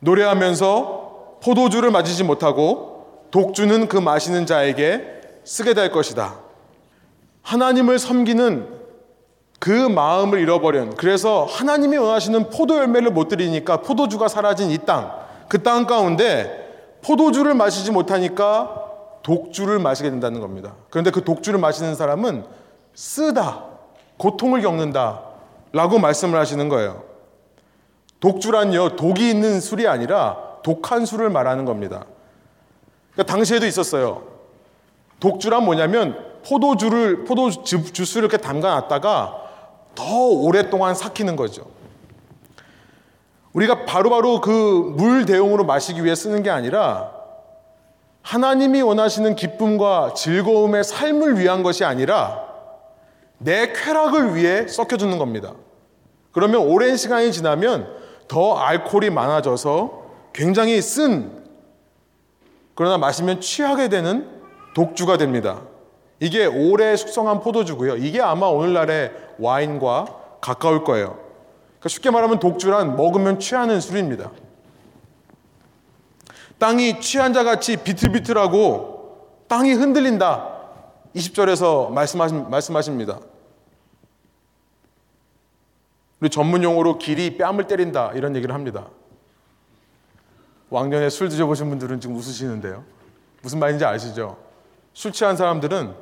[0.00, 6.36] 노래하면서 포도주를 마시지 못하고 독주는 그 마시는 자에게 쓰게 될 것이다.
[7.42, 8.76] 하나님을 섬기는
[9.58, 15.12] 그 마음을 잃어버린 그래서 하나님이 원하시는 포도 열매를 못 드리니까 포도주가 사라진 이 땅,
[15.48, 18.82] 그 땅 가운데 포도주를 마시지 못하니까
[19.22, 20.74] 독주를 마시게 된다는 겁니다.
[20.90, 22.44] 그런데 그 독주를 마시는 사람은
[22.94, 23.64] 쓰다,
[24.18, 25.20] 고통을 겪는다
[25.72, 27.02] 라고 말씀을 하시는 거예요.
[28.20, 32.06] 독주란요, 독이 있는 술이 아니라 독한 술을 말하는 겁니다.
[33.12, 34.24] 그러니까 당시에도 있었어요.
[35.20, 39.42] 독주란 뭐냐면 포도주를, 포도 주스를 이렇게 담가 놨다가
[39.94, 41.66] 더 오랫동안 삭히는 거죠.
[43.52, 44.50] 우리가 바로바로 그
[44.96, 47.10] 물 대용으로 마시기 위해 쓰는 게 아니라
[48.22, 52.44] 하나님이 원하시는 기쁨과 즐거움의 삶을 위한 것이 아니라
[53.38, 55.52] 내 쾌락을 위해 섞여주는 겁니다.
[56.32, 57.95] 그러면 오랜 시간이 지나면
[58.28, 61.44] 더 알코올이 많아져서 굉장히 쓴
[62.74, 64.28] 그러나 마시면 취하게 되는
[64.74, 65.62] 독주가 됩니다.
[66.20, 67.96] 이게 오래 숙성한 포도주고요.
[67.96, 70.06] 이게 아마 오늘날의 와인과
[70.40, 71.18] 가까울 거예요.
[71.66, 74.30] 그러니까 쉽게 말하면 독주란 먹으면 취하는 술입니다.
[76.58, 80.54] 땅이 취한 자 같이 비틀비틀하고 땅이 흔들린다.
[81.14, 81.90] 20절에서
[82.48, 83.20] 말씀하십니다.
[86.20, 88.88] 우리 전문 용어로 길이 뺨을 때린다 이런 얘기를 합니다.
[90.70, 92.84] 왕년에 술 드셔보신 분들은 지금 웃으시는데요.
[93.42, 94.38] 무슨 말인지 아시죠?
[94.92, 95.94] 술 취한 사람들은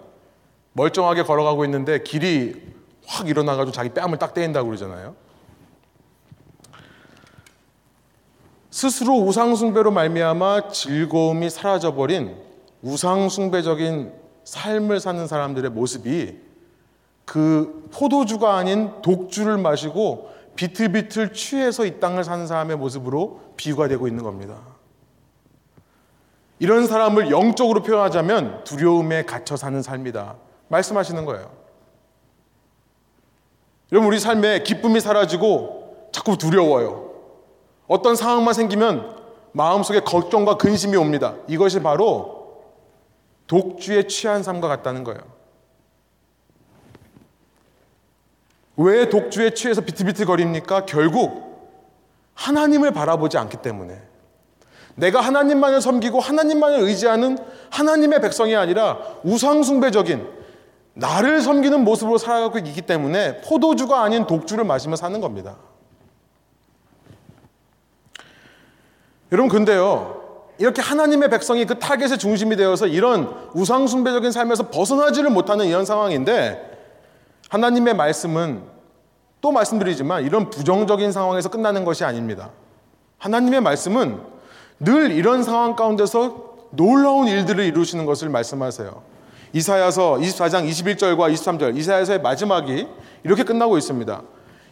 [0.73, 2.63] 멀쩡하게 걸어가고 있는데 길이
[3.07, 5.15] 확 일어나가지고 자기 뺨을 딱 때린다고 그러잖아요.
[8.71, 12.37] 스스로 우상숭배로 말미암아 즐거움이 사라져버린
[12.83, 14.13] 우상숭배적인
[14.45, 16.44] 삶을 사는 사람들의 모습이
[17.25, 24.23] 그 포도주가 아닌 독주를 마시고 비틀비틀 취해서 이 땅을 사는 사람의 모습으로 비유가 되고 있는
[24.23, 24.57] 겁니다.
[26.59, 30.37] 이런 사람을 영적으로 표현하자면 두려움에 갇혀 사는 삶이다.
[30.69, 31.51] 말씀하시는 거예요.
[33.93, 37.11] 여러분, 우리 삶에 기쁨이 사라지고 자꾸 두려워요.
[37.87, 39.15] 어떤 상황만 생기면
[39.53, 41.35] 마음속에 걱정과 근심이 옵니다.
[41.49, 42.63] 이것이 바로
[43.47, 45.21] 독주에 취한 삶과 같다는 거예요.
[48.77, 50.87] 왜 독주에 취해서 비틀비틀거립니까?
[50.87, 51.45] 결국
[52.35, 54.01] 하나님을 바라보지 않기 때문에
[54.97, 57.39] 내가 하나님만을 섬기고 하나님만을 의지하는
[57.71, 60.27] 하나님의 백성이 아니라 우상숭배적인
[60.95, 65.57] 나를 섬기는 모습으로 살아가고 있기 때문에 포도주가 아닌 독주를 마시며 사는 겁니다.
[69.33, 70.23] 여러분 근데요
[70.59, 76.74] 이렇게 하나님의 백성이 그 타겟의 중심이 되어서 이런 우상숭배적인 삶에서 벗어나지를 못하는 이런 상황인데
[77.55, 78.63] 하나님의 말씀은
[79.41, 82.51] 또 말씀드리지만 이런 부정적인 상황에서 끝나는 것이 아닙니다.
[83.19, 84.19] 하나님의 말씀은
[84.81, 89.03] 늘 이런 상황 가운데서 놀라운 일들을 이루시는 것을 말씀하세요.
[89.53, 92.89] 이사야서 24장 21절과 23절, 이사야서의 마지막이
[93.23, 94.23] 이렇게 끝나고 있습니다.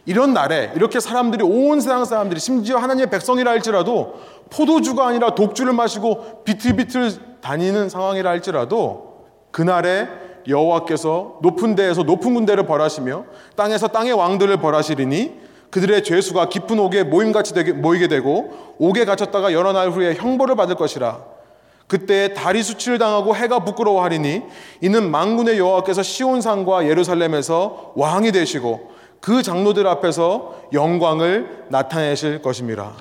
[0.05, 4.19] 이런 날에 이렇게 사람들이 온 세상 사람들이 심지어 하나님의 백성이라 할지라도
[4.49, 13.25] 포도주가 아니라 독주를 마시고 비틀비틀 다니는 상황이라 할지라도 그날에 여호와께서 높은 데에서 높은 군대를 벌하시며
[13.55, 19.73] 땅에서 땅의 왕들을 벌하시리니 그들의 죄수가 깊은 옥에 모임같이 되게, 모이게 되고 옥에 갇혔다가 여러
[19.73, 21.33] 날 후에 형벌을 받을 것이라
[21.87, 24.43] 그때 달이 수치를 당하고 해가 부끄러워하리니
[24.81, 32.93] 이는 망군의 여호와께서 시온산과 예루살렘에서 왕이 되시고 그 장로들 앞에서 영광을 나타내실 것입니다.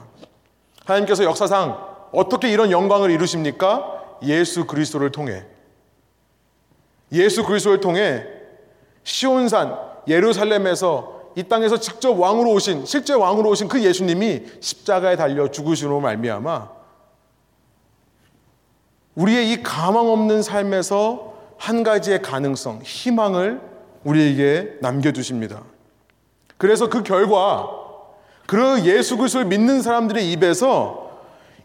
[0.84, 1.78] 하나님께서 역사상
[2.12, 4.02] 어떻게 이런 영광을 이루십니까?
[4.24, 5.44] 예수 그리스도를 통해
[7.12, 8.24] 예수 그리스도를 통해
[9.04, 9.76] 시온산
[10.08, 16.82] 예루살렘에서 이 땅에서 직접 왕으로 오신 실제 왕으로 오신 그 예수님이 십자가에 달려 죽으시로 말미암아
[19.14, 23.60] 우리의 이 가망 없는 삶에서 한 가지의 가능성, 희망을
[24.04, 25.62] 우리에게 남겨두십니다.
[26.56, 27.68] 그래서 그 결과
[28.46, 31.10] 그 예수 그리스도를 믿는 사람들의 입에서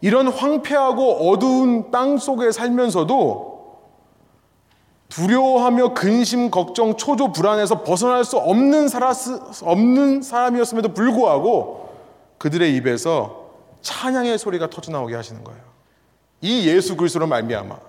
[0.01, 3.56] 이런 황폐하고 어두운 땅 속에 살면서도
[5.17, 11.89] 두려워하며 근심, 걱정, 초조, 불안에서 벗어날 수 없는, 사라스, 없는 사람이었음에도 불구하고
[12.37, 13.49] 그들의 입에서
[13.81, 15.59] 찬양의 소리가 터져나오게 하시는 거예요.
[16.41, 17.79] 이 예수 그리스도로 말미암아.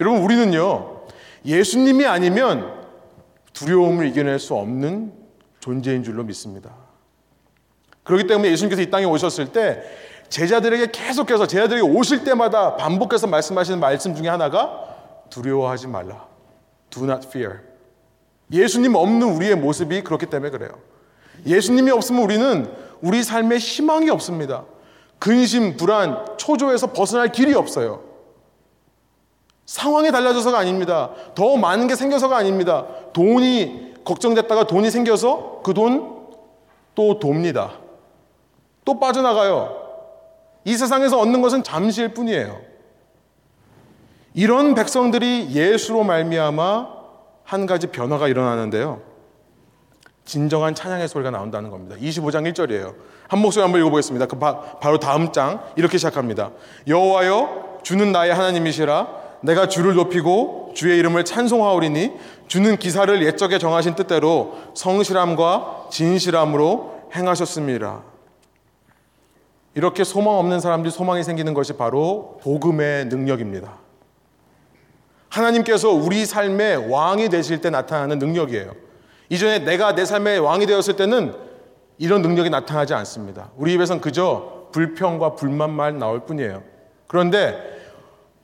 [0.00, 1.00] 여러분 우리는요
[1.44, 2.72] 예수님이 아니면
[3.52, 5.12] 두려움을 이겨낼 수 없는
[5.58, 6.70] 존재인 줄로 믿습니다.
[8.04, 9.82] 그렇기 때문에 예수님께서 이 땅에 오셨을 때
[10.28, 14.89] 제자들에게 계속해서 제자들에게 오실 때마다 반복해서 말씀하시는 말씀 중에 하나가
[15.30, 16.26] 두려워하지 말라.
[16.90, 17.60] Do not fear.
[18.52, 20.70] 예수님 없는 우리의 모습이 그렇기 때문에 그래요.
[21.46, 24.64] 예수님이 없으면 우리는 우리 삶에 희망이 없습니다.
[25.18, 28.02] 근심, 불안, 초조에서 벗어날 길이 없어요.
[29.66, 31.10] 상황이 달라져서가 아닙니다.
[31.34, 32.86] 더 많은 게 생겨서가 아닙니다.
[33.12, 36.20] 돈이 걱정됐다가 돈이 생겨서 그 돈
[36.94, 37.78] 또 돕니다.
[38.84, 39.76] 또 빠져나가요.
[40.64, 42.60] 이 세상에서 얻는 것은 잠시일 뿐이에요.
[44.34, 46.88] 이런 백성들이 예수로 말미암아
[47.44, 49.02] 한 가지 변화가 일어나는데요.
[50.24, 51.96] 진정한 찬양의 소리가 나온다는 겁니다.
[51.96, 52.94] 25장 1절이에요.
[53.26, 54.26] 한 목소리 한번 읽어보겠습니다.
[54.26, 56.52] 그 바, 로 다음 장 이렇게 시작합니다.
[56.86, 59.08] 여호와여 주는 나의 하나님이시라
[59.42, 62.12] 내가 주를 높이고 주의 이름을 찬송하오리니
[62.46, 68.02] 주는 기사를 옛적에 정하신 뜻대로 성실함과 진실함으로 행하셨습니다.
[69.74, 73.89] 이렇게 소망 없는 사람들이 소망이 생기는 것이 바로 복음의 능력입니다.
[75.30, 78.72] 하나님께서 우리 삶의 왕이 되실 때 나타나는 능력이에요.
[79.28, 81.34] 이전에 내가 내 삶의 왕이 되었을 때는
[81.98, 83.50] 이런 능력이 나타나지 않습니다.
[83.56, 86.62] 우리 입에선 그저 불평과 불만만 나올 뿐이에요.
[87.06, 87.56] 그런데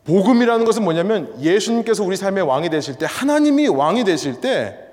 [0.05, 4.87] 복음이라는 것은 뭐냐면 예수님께서 우리 삶의 왕이 되실 때 하나님이 왕이 되실 때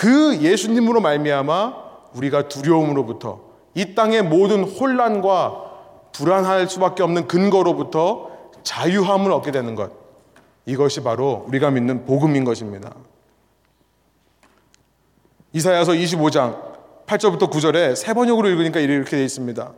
[0.00, 1.74] 그 예수님으로 말미암아
[2.14, 3.40] 우리가 두려움으로부터
[3.74, 5.64] 이 땅의 모든 혼란과
[6.12, 8.30] 불안할 수밖에 없는 근거로부터
[8.62, 9.92] 자유함을 얻게 되는 것.
[10.70, 12.94] 이것이 바로 우리가 믿는 복음인 것입니다.
[15.52, 16.70] 이사야서 25장
[17.06, 19.72] 8절부터 9절에 세 번역으로 읽으니까 이렇게 되어 있습니다.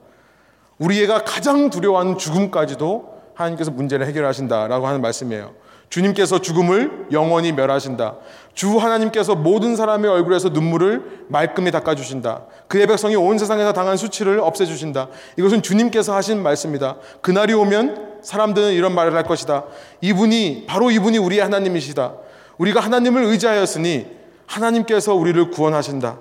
[0.79, 5.55] 우리 애가 가장 두려워하는 죽음까지도 하나님께서 문제를 해결하신다라고 하는 말씀이에요.
[5.89, 8.17] 주님께서 죽음을 영원히 멸하신다.
[8.53, 12.45] 주 하나님께서 모든 사람의 얼굴에서 눈물을 말끔히 닦아주신다.
[12.67, 15.09] 그의 백성이 온 세상에서 당한 수치를 없애주신다.
[15.39, 16.97] 이것은 주님께서 하신 말씀이다.
[17.21, 19.65] 그날이 오면 사람들은 이런 말을 할 것이다.
[20.01, 22.15] 이분이, 바로 이분이 우리의 하나님이시다.
[22.59, 24.07] 우리가 하나님을 의지하였으니
[24.47, 26.19] 하나님께서 우리를 구원하신다.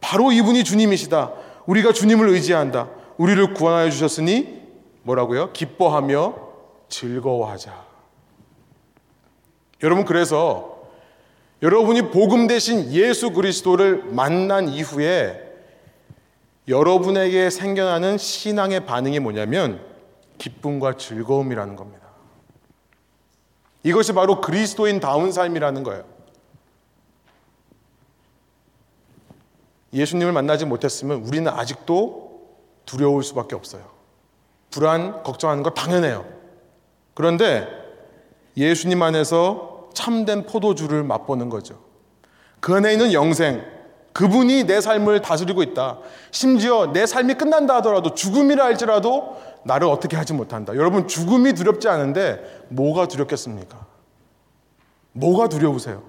[0.00, 1.32] 바로 이분이 주님이시다.
[1.66, 2.88] 우리가 주님을 의지한다.
[3.16, 4.62] 우리를 구원하여 주셨으니
[5.02, 5.52] 뭐라고요?
[5.52, 6.34] 기뻐하며
[6.88, 7.86] 즐거워하자.
[9.82, 10.76] 여러분 그래서
[11.62, 15.42] 여러분이 복음 대신 예수 그리스도를 만난 이후에
[16.68, 19.80] 여러분에게 생겨나는 신앙의 반응이 뭐냐면
[20.38, 22.06] 기쁨과 즐거움이라는 겁니다.
[23.82, 26.04] 이것이 바로 그리스도인 다운 삶이라는 거예요.
[29.92, 32.26] 예수님을 만나지 못했으면 우리는 아직도
[32.84, 33.84] 두려울 수밖에 없어요.
[34.70, 36.26] 불안, 걱정하는 거 당연해요.
[37.14, 37.68] 그런데
[38.56, 41.80] 예수님 안에서 참된 포도주를 맛보는 거죠.
[42.60, 43.64] 그 안에 있는 영생,
[44.16, 45.98] 그분이 내 삶을 다스리고 있다.
[46.30, 50.74] 심지어 내 삶이 끝난다 하더라도 죽음이라 할지라도 나를 어떻게 하지 못한다.
[50.74, 53.84] 여러분, 죽음이 두렵지 않은데 뭐가 두렵겠습니까?
[55.12, 56.02] 뭐가 두려우세요?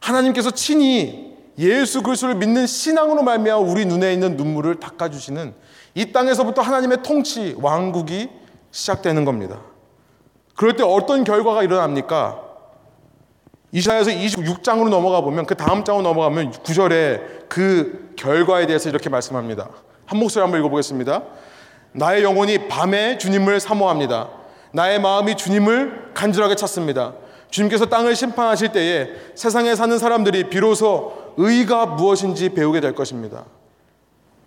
[0.00, 5.54] 하나님께서 친히 예수 그리스도를 믿는 신앙으로 말미암아 우리 눈에 있는 눈물을 닦아 주시는
[5.94, 8.30] 이 땅에서부터 하나님의 통치, 왕국이
[8.72, 9.60] 시작되는 겁니다.
[10.56, 12.49] 그럴 때 어떤 결과가 일어납니까?
[13.72, 19.68] 이사야서 26장으로 넘어가 보면 그 다음 장으로 넘어가면 9절에 그 결과에 대해서 이렇게 말씀합니다.
[20.06, 21.22] 한 목소리 한번 읽어보겠습니다.
[21.92, 24.28] 나의 영혼이 밤에 주님을 사모합니다.
[24.72, 27.14] 나의 마음이 주님을 간절하게 찾습니다.
[27.50, 33.44] 주님께서 땅을 심판하실 때에 세상에 사는 사람들이 비로소 의가 무엇인지 배우게 될 것입니다.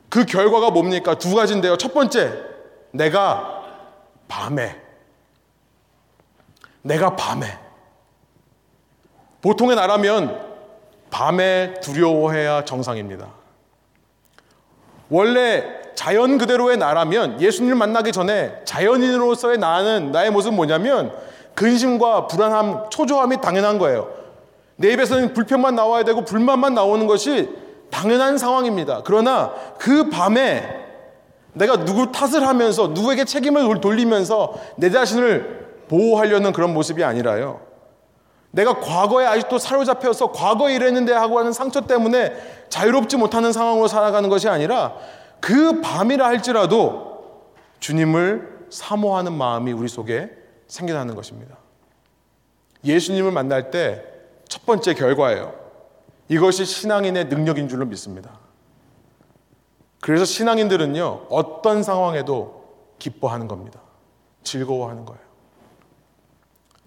[0.10, 1.18] 그 결과가 뭡니까?
[1.18, 1.78] 두 가지인데요.
[1.78, 2.34] 첫 번째,
[2.92, 3.64] 내가
[4.28, 4.80] 밤에,
[6.82, 7.63] 내가 밤에,
[9.44, 10.40] 보통의 나라면
[11.12, 13.28] 밤에 두려워해야 정상입니다.
[15.10, 21.14] 원래 자연 그대로의 나라면 예수님을 만나기 전에 자연인으로서의 나는 나의 모습은 뭐냐면
[21.54, 24.10] 근심과 불안함, 초조함이 당연한 거예요.
[24.78, 27.50] 내 입에서는 불평만 나와야 되고 불만만 나오는 것이
[27.92, 29.02] 당연한 상황입니다.
[29.04, 30.84] 그러나 그 밤에
[31.52, 37.73] 내가 누구 탓을 하면서 누구에게 책임을 돌리면서 내 자신을 보호하려는 그런 모습이 아니라요.
[38.54, 42.34] 내가 과거에 아직도 사로잡혀서 과거에 이랬는데 하고 하는 상처 때문에
[42.70, 44.96] 자유롭지 못하는 상황으로 살아가는 것이 아니라
[45.42, 50.30] 그 밤이라 할지라도 주님을 사모하는 마음이 우리 속에
[50.68, 51.58] 생겨나는 것입니다.
[52.86, 54.14] 예수님을 만날 때
[54.54, 55.52] 첫 번째 결과예요.
[56.30, 58.40] 이것이 신앙인의 능력인 줄로 믿습니다.
[60.00, 62.64] 그래서 신앙인들은요, 어떤 상황에도
[63.00, 63.80] 기뻐하는 겁니다.
[64.44, 65.24] 즐거워하는 거예요.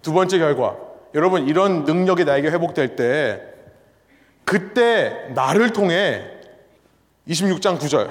[0.01, 0.77] 두 번째 결과,
[1.13, 3.41] 여러분 이런 능력이 나에게 회복될 때
[4.43, 6.23] 그때 나를 통해
[7.27, 8.09] 26장 9절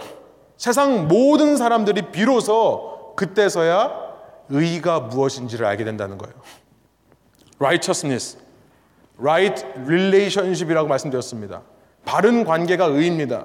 [0.57, 4.07] 세상 모든 사람들이 비로소 그때서야
[4.49, 6.35] 의가 무엇인지를 알게 된다는 거예요.
[7.59, 8.39] righteousness,
[9.19, 11.63] right relationship이라고 말씀드렸습니다.
[12.05, 13.45] 바른 관계가 의입니다.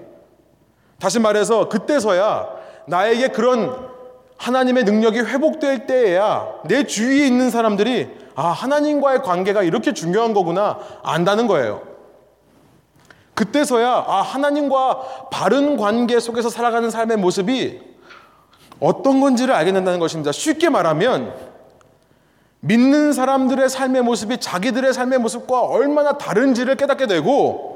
[1.00, 2.50] 다시 말해서 그때서야
[2.88, 3.90] 나에게 그런
[4.38, 11.48] 하나님의 능력이 회복될 때에야 내 주위에 있는 사람들이 아, 하나님과의 관계가 이렇게 중요한 거구나 안다는
[11.48, 11.82] 거예요.
[13.34, 17.82] 그때서야 아, 하나님과 바른 관계 속에서 살아가는 삶의 모습이
[18.80, 20.32] 어떤 건지를 알게 된다는 것입니다.
[20.32, 21.34] 쉽게 말하면
[22.62, 27.72] 믿는 사람들의 삶의 모습이 자기들의 삶의 모습과 얼마나 다른지를 깨닫게 되고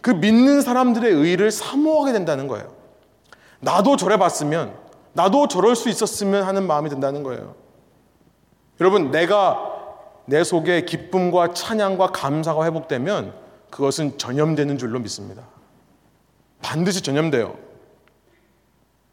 [0.00, 2.72] 그 믿는 사람들의 의를 사모하게 된다는 거예요.
[3.60, 4.74] 나도 저래 봤으면,
[5.12, 7.54] 나도 저럴 수 있었으면 하는 마음이 든다는 거예요.
[8.80, 9.70] 여러분, 내가
[10.24, 13.34] 내 속에 기쁨과 찬양과 감사가 회복되면
[13.70, 15.42] 그것은 전염되는 줄로 믿습니다.
[16.62, 17.56] 반드시 전염돼요.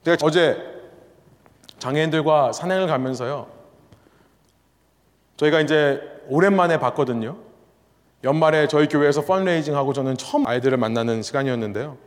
[0.06, 0.58] 제가 어제
[1.80, 3.48] 장애인들과 산행을 가면서요.
[5.38, 7.38] 저희가 이제 오랜만에 봤거든요.
[8.24, 11.98] 연말에 저희 교회에서 펀레이징 하고 저는 처음 아이들을 만나는 시간이었는데요.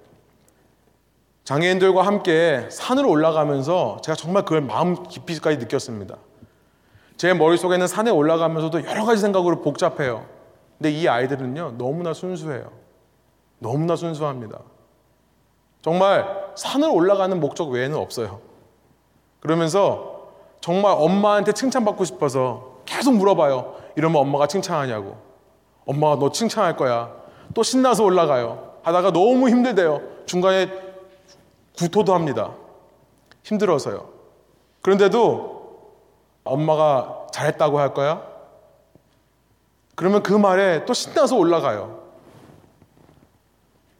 [1.44, 6.16] 장애인들과 함께 산으로 올라가면서 제가 정말 그걸 마음 깊이까지 느꼈습니다.
[7.20, 10.24] 제 머릿속에는 산에 올라가면서도 여러 가지 생각으로 복잡해요.
[10.78, 12.70] 근데 이 아이들은요, 너무나 순수해요.
[13.58, 14.58] 너무나 순수합니다.
[15.82, 18.40] 정말 산을 올라가는 목적 외에는 없어요.
[19.40, 20.30] 그러면서
[20.62, 23.74] 정말 엄마한테 칭찬받고 싶어서 계속 물어봐요.
[23.96, 25.18] 이러면 엄마가 칭찬하냐고.
[25.84, 27.12] 엄마가 너 칭찬할 거야.
[27.52, 28.76] 또 신나서 올라가요.
[28.82, 30.00] 하다가 너무 힘들대요.
[30.24, 30.72] 중간에
[31.76, 32.54] 구토도 합니다.
[33.42, 34.08] 힘들어서요.
[34.80, 35.59] 그런데도
[36.50, 38.22] 엄마가 잘했다고 할 거야?
[39.94, 42.00] 그러면 그 말에 또 신나서 올라가요.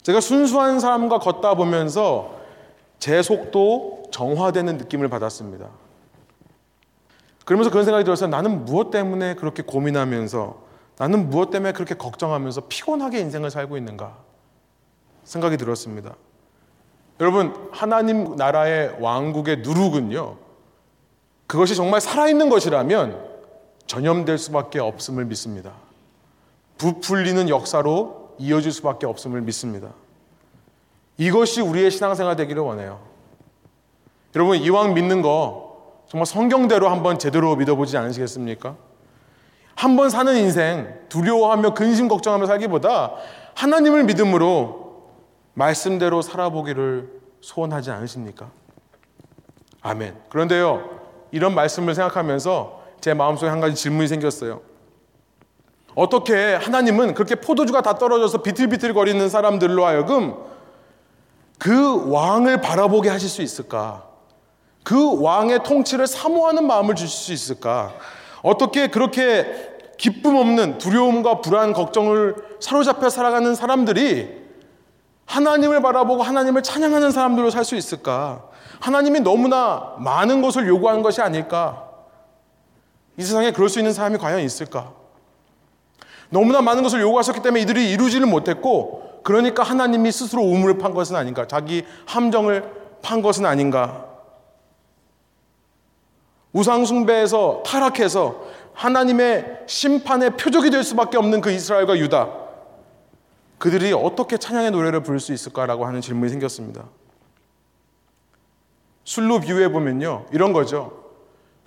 [0.02, 2.34] 제가 순수한 사람과 걷다 보면서
[2.98, 5.68] 제 속도 정화되는 느낌을 받았습니다.
[7.44, 13.20] 그러면서 그런 생각이 들어서 나는 무엇 때문에 그렇게 고민하면서 나는 무엇 때문에 그렇게 걱정하면서 피곤하게
[13.20, 14.16] 인생을 살고 있는가
[15.24, 16.14] 생각이 들었습니다.
[17.20, 20.36] 여러분, 하나님 나라의 왕국의 누룩은요,
[21.50, 23.28] 그것이 정말 살아있는 것이라면
[23.88, 25.72] 전염될 수밖에 없음을 믿습니다.
[26.78, 29.88] 부풀리는 역사로 이어질 수밖에 없음을 믿습니다.
[31.18, 33.00] 이것이 우리의 신앙생활 되기를 원해요.
[34.36, 38.76] 여러분, 이왕 믿는 거 정말 성경대로 한번 제대로 믿어보지 않으시겠습니까?
[39.74, 43.14] 한번 사는 인생 두려워하며 근심 걱정하며 살기보다
[43.56, 45.08] 하나님을 믿음으로
[45.54, 48.52] 말씀대로 살아보기를 소원하지 않으십니까?
[49.82, 50.14] 아멘.
[50.28, 50.89] 그런데요,
[51.32, 54.60] 이런 말씀을 생각하면서 제 마음속에 한 가지 질문이 생겼어요.
[55.94, 60.34] 어떻게 하나님은 그렇게 포도주가 다 떨어져서 비틀비틀거리는 사람들로 하여금
[61.58, 64.04] 그 왕을 바라보게 하실 수 있을까?
[64.82, 67.92] 그 왕의 통치를 사모하는 마음을 주실 수 있을까?
[68.42, 74.39] 어떻게 그렇게 기쁨 없는 두려움과 불안, 걱정을 사로잡혀 살아가는 사람들이
[75.30, 78.42] 하나님을 바라보고 하나님을 찬양하는 사람들로 살 수 있을까?
[78.80, 81.88] 하나님이 너무나 많은 것을 요구하는 것이 아닐까?
[83.16, 84.92] 이 세상에 그럴 수 있는 사람이 과연 있을까?
[86.30, 91.46] 너무나 많은 것을 요구하셨기 때문에 이들이 이루지를 못했고, 그러니까 하나님이 스스로 우물을 판 것은 아닌가?
[91.46, 94.06] 자기 함정을 판 것은 아닌가?
[96.52, 98.42] 우상숭배에서 타락해서
[98.74, 102.49] 하나님의 심판의 표적이 될 수밖에 없는 그 이스라엘과 유다.
[103.60, 106.86] 그들이 어떻게 찬양의 노래를 부를 수 있을까라고 하는 질문이 생겼습니다.
[109.04, 110.24] 술로 비유해 보면요.
[110.32, 111.04] 이런 거죠.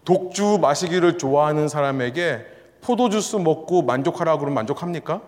[0.04, 2.48] 독주 마시기를 좋아하는 사람에게
[2.82, 5.22] 포도주스 먹고 만족하라고 그러면 만족합니까?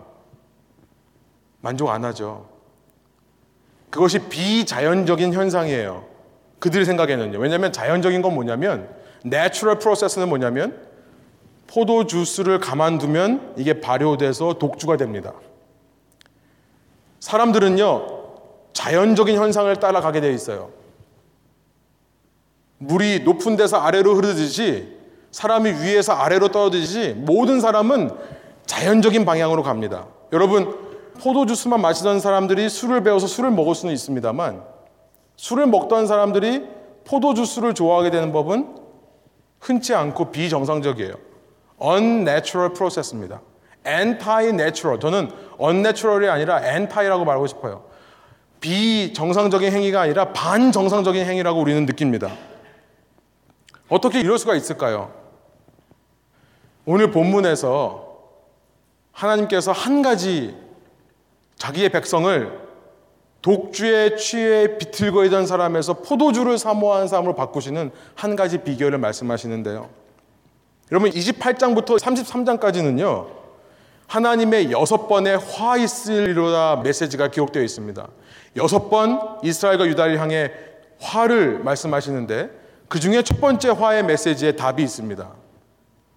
[1.60, 2.48] 만족 안 하죠.
[3.88, 6.04] 그것이 비자연적인 현상이에요.
[6.58, 7.38] 그들의 생각에는요.
[7.38, 8.92] 왜냐하면 자연적인 건 뭐냐면
[9.24, 10.84] natural process는 뭐냐면
[11.68, 15.32] 포도주스를 가만두면 이게 발효돼서 독주가 됩니다.
[17.20, 18.16] 사람들은요,
[18.72, 20.70] 자연적인 현상을 따라가게 되어 있어요.
[22.78, 24.96] 물이 높은 데서 아래로 흐르듯이
[25.30, 28.10] 사람이 위에서 아래로 떨어지듯이 모든 사람은
[28.66, 30.06] 자연적인 방향으로 갑니다.
[30.32, 30.86] 여러분,
[31.20, 34.62] 포도주스만 마시던 사람들이 술을 배워서 술을 먹을 수는 있습니다만
[35.36, 36.66] 술을 먹던 사람들이
[37.04, 38.76] 포도주스를 좋아하게 되는 법은
[39.60, 41.14] 흔치 않고 비정상적이에요.
[41.80, 43.40] unnatural process입니다.
[43.86, 45.00] Anti-natural.
[45.00, 45.30] 저는
[45.60, 47.84] unnatural이 아니라 anti라고 말하고 싶어요.
[48.60, 52.32] 비정상적인 행위가 아니라 반정상적인 행위라고 우리는 느낍니다.
[53.88, 55.12] 어떻게 이럴 수가 있을까요?
[56.84, 58.06] 오늘 본문에서
[59.12, 60.56] 하나님께서 한 가지
[61.56, 62.66] 자기의 백성을
[63.42, 69.88] 독주에 취해 비틀거리던 사람에서 포도주를 사모하는 사람으로 바꾸시는 한 가지 비결을 말씀하시는데요.
[70.90, 73.35] 여러분 28장부터 33장까지는요.
[74.06, 78.08] 하나님의 여섯 번의 화 있으리로다 메시지가 기록되어 있습니다.
[78.56, 80.52] 여섯 번 이스라엘과 유다를 향해
[81.00, 82.50] 화를 말씀하시는데
[82.88, 85.28] 그 중에 첫 번째 화의 메시지에 답이 있습니다.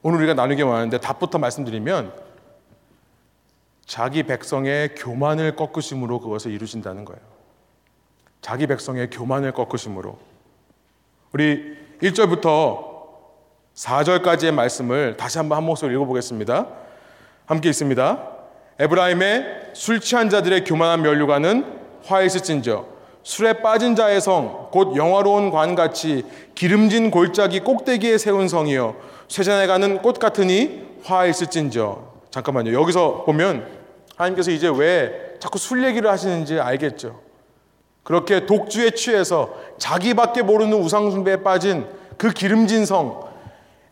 [0.01, 2.13] 오늘 우리가 나누게 원하는데 답부터 말씀드리면
[3.85, 7.19] 자기 백성의 교만을 꺾으심으로 그것을 이루신다는 거예요.
[8.39, 10.17] 자기 백성의 교만을 꺾으심으로.
[11.33, 12.87] 우리 1절부터
[13.73, 16.67] 4절까지의 말씀을 다시 한번 한 목소리 읽어보겠습니다.
[17.49, 18.27] 함께 있습니다.
[18.77, 21.65] 에브라임의 술 취한 자들의 교만한 면류관은
[22.05, 22.85] 화이스진저
[23.23, 28.95] 술에 빠진 자의 성, 곧 영화로운 관같이 기름진 골짜기 꼭대기에 세운 성이요
[29.29, 32.79] 쇠잔에 가는 꽃 같으니 화이스진저 잠깐만요.
[32.79, 33.65] 여기서 보면
[34.15, 37.19] 하나님께서 이제 왜 자꾸 술 얘기를 하시는지 알겠죠.
[38.03, 41.87] 그렇게 독주에 취해서 자기밖에 모르는 우상숭배에 빠진
[42.19, 43.27] 그 기름진 성,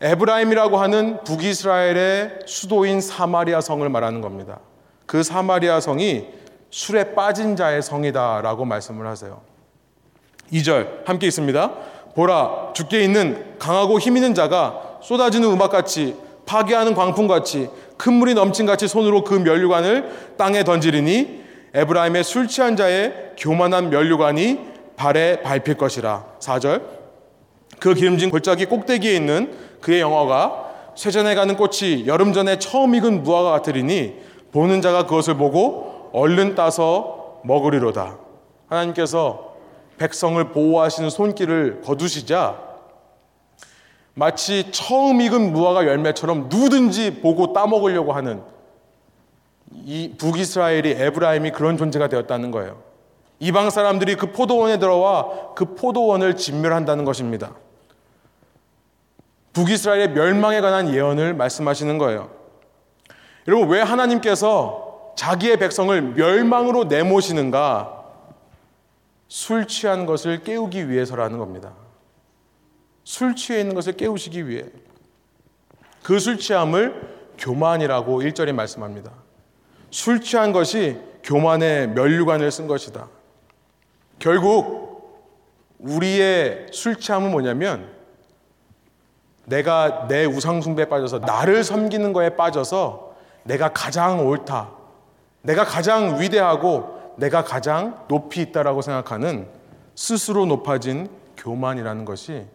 [0.00, 4.60] 에브라임이라고 하는 북이스라엘의 수도인 사마리아 성을 말하는 겁니다.
[5.06, 6.26] 그 사마리아 성이
[6.70, 9.40] 술에 빠진 자의 성이다라고 말씀을 하세요.
[10.52, 11.72] 2절 함께 있습니다.
[12.14, 19.24] 보라 죽게 있는 강하고 힘 있는 자가 쏟아지는 음악같이 파괴하는 광풍같이 큰 물이 넘친같이 손으로
[19.24, 21.44] 그 면류관을 땅에 던지리니
[21.74, 24.60] 에브라임의 술 취한 자의 교만한 면류관이
[24.96, 26.24] 발에 밟힐 것이라.
[26.38, 26.82] 4절
[27.78, 33.50] 그 기름진 골짜기 꼭대기에 있는 그의 영어가 쇠전에 가는 꽃이 여름 전에 처음 익은 무화과
[33.52, 34.16] 같으리니
[34.52, 38.18] 보는 자가 그것을 보고 얼른 따서 먹으리로다.
[38.68, 39.54] 하나님께서
[39.98, 42.68] 백성을 보호하시는 손길을 거두시자
[44.14, 48.42] 마치 처음 익은 무화과 열매처럼 누구든지 보고 따먹으려고 하는
[49.84, 52.82] 이 북이스라엘이 에브라임이 그런 존재가 되었다는 거예요.
[53.38, 57.52] 이방 사람들이 그 포도원에 들어와 그 포도원을 진멸한다는 것입니다.
[59.58, 62.30] 북이스라엘의 멸망에 관한 예언을 말씀하시는 거예요.
[63.48, 68.04] 여러분, 왜 하나님께서 자기의 백성을 멸망으로 내모시는가?
[69.26, 71.72] 술 취한 것을 깨우기 위해서라는 겁니다.
[73.02, 74.64] 술 취해 있는 것을 깨우시기 위해
[76.02, 79.10] 그 술 취함을 교만이라고 1절에 말씀합니다.
[79.90, 83.08] 술 취한 것이 교만의 면류관을 쓴 것이다.
[84.18, 85.26] 결국
[85.78, 87.97] 우리의 술 취함은 뭐냐면
[89.48, 94.70] 내가 내 우상숭배에 빠져서 나를 섬기는 거에 빠져서 내가 가장 옳다.
[95.42, 99.48] 내가 가장 위대하고 내가 가장 높이 있다라고 생각하는
[99.94, 102.46] 스스로 높아진 교만이라는 것이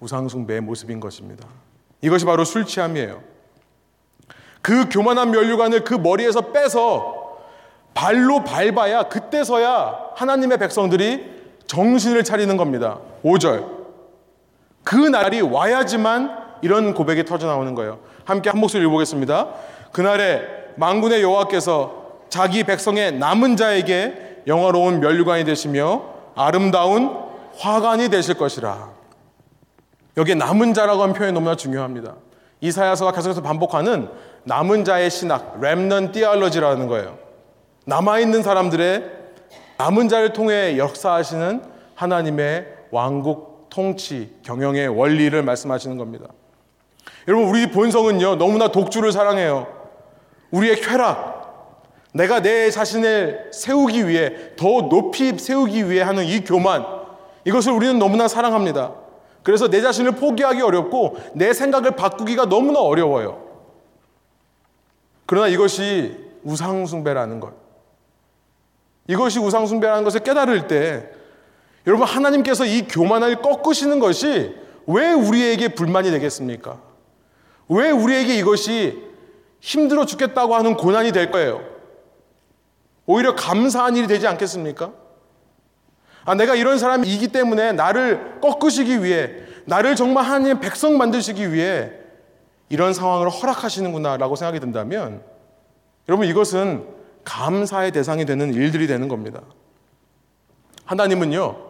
[0.00, 1.46] 우상숭배의 모습인 것입니다.
[2.00, 3.22] 이것이 바로 술 취함이에요.
[4.62, 7.38] 그 교만한 면류관을 그 머리에서 빼서
[7.94, 12.98] 발로 밟아야 그때서야 하나님의 백성들이 정신을 차리는 겁니다.
[13.24, 13.79] 5절.
[14.90, 18.00] 그 날이 와야지만 이런 고백이 터져 나오는 거예요.
[18.24, 19.46] 함께 한 목소리 읽어보겠습니다.
[19.92, 20.42] 그날에
[20.74, 26.02] 망군의 여호와께서 자기 백성의 남은 자에게 영화로운 멸류관이 되시며
[26.34, 27.16] 아름다운
[27.56, 28.88] 화관이 되실 것이라.
[30.16, 32.16] 여기에 남은 자라고 하는 표현이 너무나 중요합니다.
[32.60, 34.08] 이사야서가 계속해서 반복하는
[34.42, 37.16] 남은 자의 신학, 렘넌 띠알러지라는 거예요.
[37.86, 39.04] 남아있는 사람들의
[39.78, 41.62] 남은 자를 통해 역사하시는
[41.94, 46.26] 하나님의 왕국 통치, 경영의 원리를 말씀하시는 겁니다.
[47.28, 49.66] 여러분, 우리 본성은요, 너무나 독주를 사랑해요.
[50.50, 56.84] 우리의 쾌락, 내가 내 자신을 세우기 위해, 더 높이 세우기 위해 하는 이 교만,
[57.44, 58.94] 이것을 우리는 너무나 사랑합니다.
[59.42, 63.46] 그래서 내 자신을 포기하기 어렵고, 내 생각을 바꾸기가 너무나 어려워요.
[65.24, 67.54] 그러나 이것이 우상숭배라는 것.
[69.06, 71.19] 이것이 우상숭배라는 것을 깨달을 때,
[71.86, 74.54] 여러분, 하나님께서 이 교만을 꺾으시는 것이
[74.86, 76.80] 왜 우리에게 불만이 되겠습니까?
[77.68, 79.02] 왜 우리에게 이것이
[79.60, 81.62] 힘들어 죽겠다고 하는 고난이 될 거예요?
[83.06, 84.92] 오히려 감사한 일이 되지 않겠습니까?
[86.24, 89.30] 아, 내가 이런 사람이기 때문에 나를 꺾으시기 위해,
[89.64, 91.92] 나를 정말 하나님의 백성 만드시기 위해
[92.68, 95.22] 이런 상황을 허락하시는구나라고 생각이 든다면,
[96.08, 96.86] 여러분, 이것은
[97.24, 99.40] 감사의 대상이 되는 일들이 되는 겁니다.
[100.84, 101.69] 하나님은요,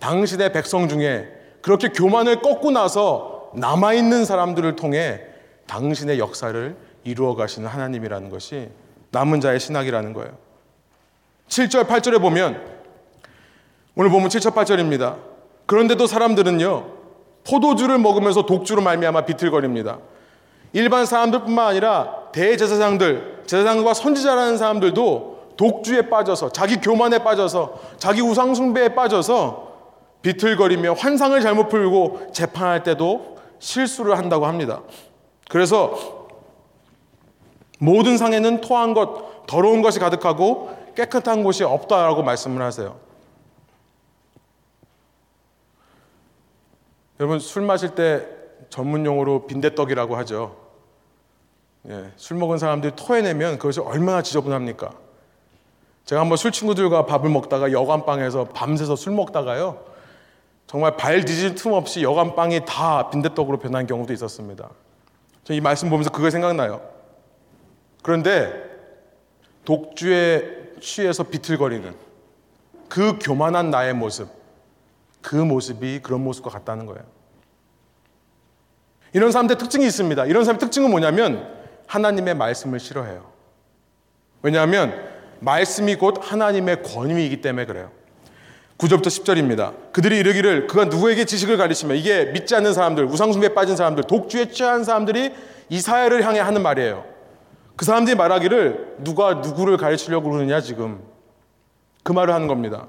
[0.00, 1.28] 당신의 백성 중에
[1.62, 5.20] 그렇게 교만을 꺾고 나서 남아있는 사람들을 통해
[5.66, 8.68] 당신의 역사를 이루어 가시는 하나님이라는 것이
[9.10, 10.32] 남은 자의 신학이라는 거예요.
[11.48, 12.60] 7절, 8절에 보면,
[13.94, 15.16] 오늘 보면 7절, 8절입니다.
[15.66, 16.98] 그런데도 사람들은요,
[17.48, 19.98] 포도주를 먹으면서 독주로 말미암아 비틀거립니다.
[20.74, 28.94] 일반 사람들뿐만 아니라 대제사장들, 제사장과 선지자라는 사람들도 독주에 빠져서 자기 교만에 빠져서 자기 우상 숭배에
[28.94, 29.67] 빠져서
[30.22, 34.82] 비틀거리며 환상을 잘못 풀고 재판할 때도 실수를 한다고 합니다.
[35.48, 36.28] 그래서
[37.78, 42.98] 모든 상에는 토한 것, 더러운 것이 가득하고 깨끗한 곳이 없다라고 말씀을 하세요.
[47.20, 48.26] 여러분 술 마실 때
[48.68, 50.56] 전문 용어로 빈대떡이라고 하죠.
[51.88, 54.90] 예, 술 먹은 사람들이 토해내면 그것이 얼마나 지저분합니까?
[56.04, 59.87] 제가 한번 술 친구들과 밥을 먹다가 여관방에서 밤새서 술 먹다가요.
[60.68, 64.70] 정말 발 디딜 틈 없이 여관방이 다 빈대떡으로 변한 경우도 있었습니다.
[65.44, 66.82] 저 이 말씀 보면서 그거 생각나요.
[68.02, 68.52] 그런데
[69.64, 71.94] 독주에 취해서 비틀거리는
[72.90, 74.28] 그 교만한 나의 모습,
[75.22, 77.02] 그 모습이 그런 모습과 같다는 거예요.
[79.14, 80.26] 이런 사람들 특징이 있습니다.
[80.26, 81.50] 이런 사람의 특징은 뭐냐면
[81.86, 83.24] 하나님의 말씀을 싫어해요.
[84.42, 84.92] 왜냐하면
[85.40, 87.90] 말씀이 곧 하나님의 권위이기 때문에 그래요.
[88.78, 89.92] 9절부터 10절입니다.
[89.92, 94.84] 그들이 이르기를 그가 누구에게 지식을 가르치며 이게 믿지 않는 사람들, 우상숭배에 빠진 사람들, 독주에 취한
[94.84, 95.32] 사람들이
[95.68, 97.04] 이사야를 향해 하는 말이에요.
[97.74, 101.00] 그 사람들이 말하기를 누가 누구를 가르치려고 그러느냐 지금
[102.04, 102.86] 그 말을 하는 겁니다.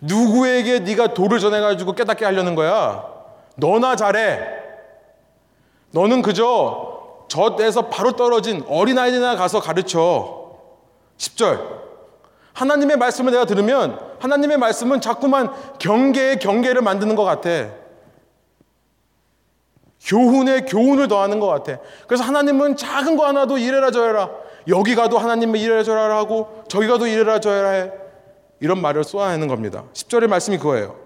[0.00, 3.04] 누구에게 네가 도를 전해 가지고 깨닫게 하려는 거야?
[3.56, 4.40] 너나 잘해.
[5.92, 10.56] 너는 그저 젖에서 바로 떨어진 어린아이들이나 가서 가르쳐.
[11.16, 11.60] 10절.
[12.52, 17.70] 하나님의 말씀을 내가 들으면 하나님의 말씀은 자꾸만 경계에 경계를 만드는 것 같아.
[20.04, 21.78] 교훈에 교훈을 더하는 것 같아.
[22.06, 24.30] 그래서 하나님은 작은 거 하나도 이래라 저래라.
[24.68, 27.92] 여기 가도 하나님의 이래라 저래라 하고 저기 가도 이래라 저래라 해.
[28.60, 29.84] 이런 말을 쏘아내는 겁니다.
[29.92, 30.96] 10절의 말씀이 그거예요.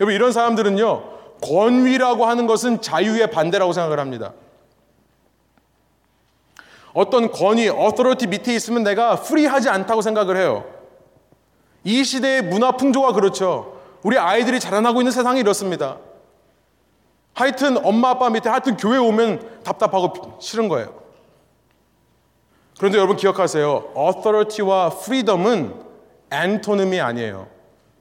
[0.00, 1.14] 여러분 이런 사람들은요.
[1.42, 4.32] 권위라고 하는 것은 자유의 반대라고 생각을 합니다.
[6.94, 10.64] 어떤 권위, 어토리티 밑에 있으면 내가 프리하지 않다고 생각을 해요.
[11.84, 13.80] 이 시대의 문화 풍조가 그렇죠.
[14.02, 15.98] 우리 아이들이 자라나고 있는 세상이 이렇습니다.
[17.34, 20.94] 하여튼 엄마 아빠 밑에 하여튼 교회 오면 답답하고 싫은 거예요.
[22.78, 23.92] 그런데 여러분 기억하세요.
[23.96, 25.74] authority와 freedom은
[26.32, 27.46] antonym 아니에요.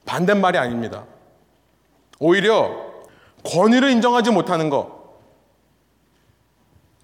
[0.05, 1.05] 반대말이 아닙니다.
[2.19, 2.71] 오히려
[3.45, 5.03] 권위를 인정하지 못하는 것,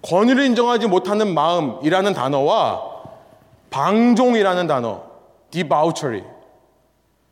[0.02, 2.82] 권위를 인정하지 못하는 마음이라는 단어와
[3.70, 5.02] 방종이라는 단어,
[5.50, 6.24] debauchery,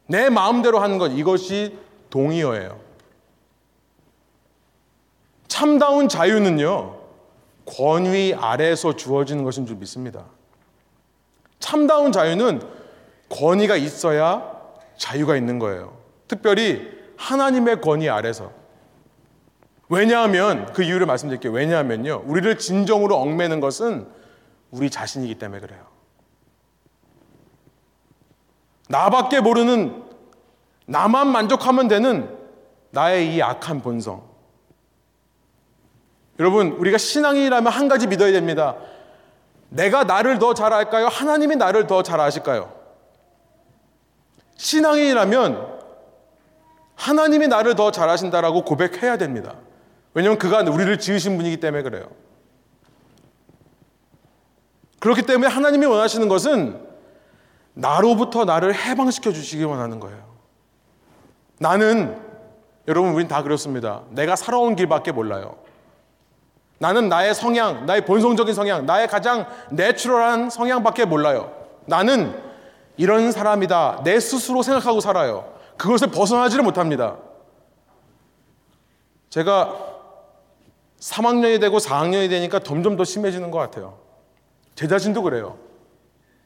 [0.09, 1.79] 내 마음대로 하는 것, 이것이
[2.11, 2.81] 동의어예요.
[5.47, 6.99] 참다운 자유는요,
[7.67, 10.25] 권위 아래에서 주어지는 것인 줄 믿습니다.
[11.61, 12.63] 참다운 자유는
[13.29, 14.51] 권위가 있어야
[14.97, 15.99] 자유가 있는 거예요.
[16.27, 18.53] 특별히 하나님의 권위 아래서.
[19.91, 21.53] 왜냐하면 그 이유를 말씀드릴게요.
[21.53, 22.23] 왜냐하면요.
[22.25, 24.09] 우리를 진정으로 얽매는 것은
[24.71, 25.98] 우리 자신이기 때문에 그래요.
[28.89, 30.05] 나밖에 모르는
[30.87, 32.37] 나만 만족하면 되는
[32.91, 34.27] 나의 이 악한 본성.
[36.41, 38.77] 여러분, 우리가 신앙이라면 한 가지 믿어야 됩니다.
[39.69, 41.09] 내가 나를 더 잘 알까요?
[41.09, 42.73] 하나님이 나를 더 잘 아실까요?
[44.57, 45.79] 신앙인이라면
[46.95, 49.55] 하나님이 나를 더 잘하신다라고 고백해야 됩니다.
[50.15, 52.09] 왜냐하면 그가 우리를 지으신 분이기 때문에 그래요.
[54.99, 56.88] 그렇기 때문에 하나님이 원하시는 것은
[57.79, 60.19] 나로부터 나를 해방시켜 주시기 원하는 거예요.
[61.61, 62.21] 나는
[62.89, 64.03] 여러분 우린 다 그렇습니다.
[64.11, 65.57] 내가 살아온 길밖에 몰라요.
[66.79, 71.53] 나는 나의 성향, 나의 본성적인 성향, 나의 가장 내추럴한 성향밖에 몰라요.
[71.87, 72.41] 나는
[72.97, 74.03] 이런 사람이다.
[74.03, 75.53] 내 스스로 생각하고 살아요.
[75.77, 77.17] 그것을 벗어나지를 못합니다.
[79.31, 79.77] 제가
[80.99, 83.99] 3학년이 되고 4학년이 되니까 점점 더 심해지는 것 같아요.
[84.75, 85.59] 제 자신도 그래요.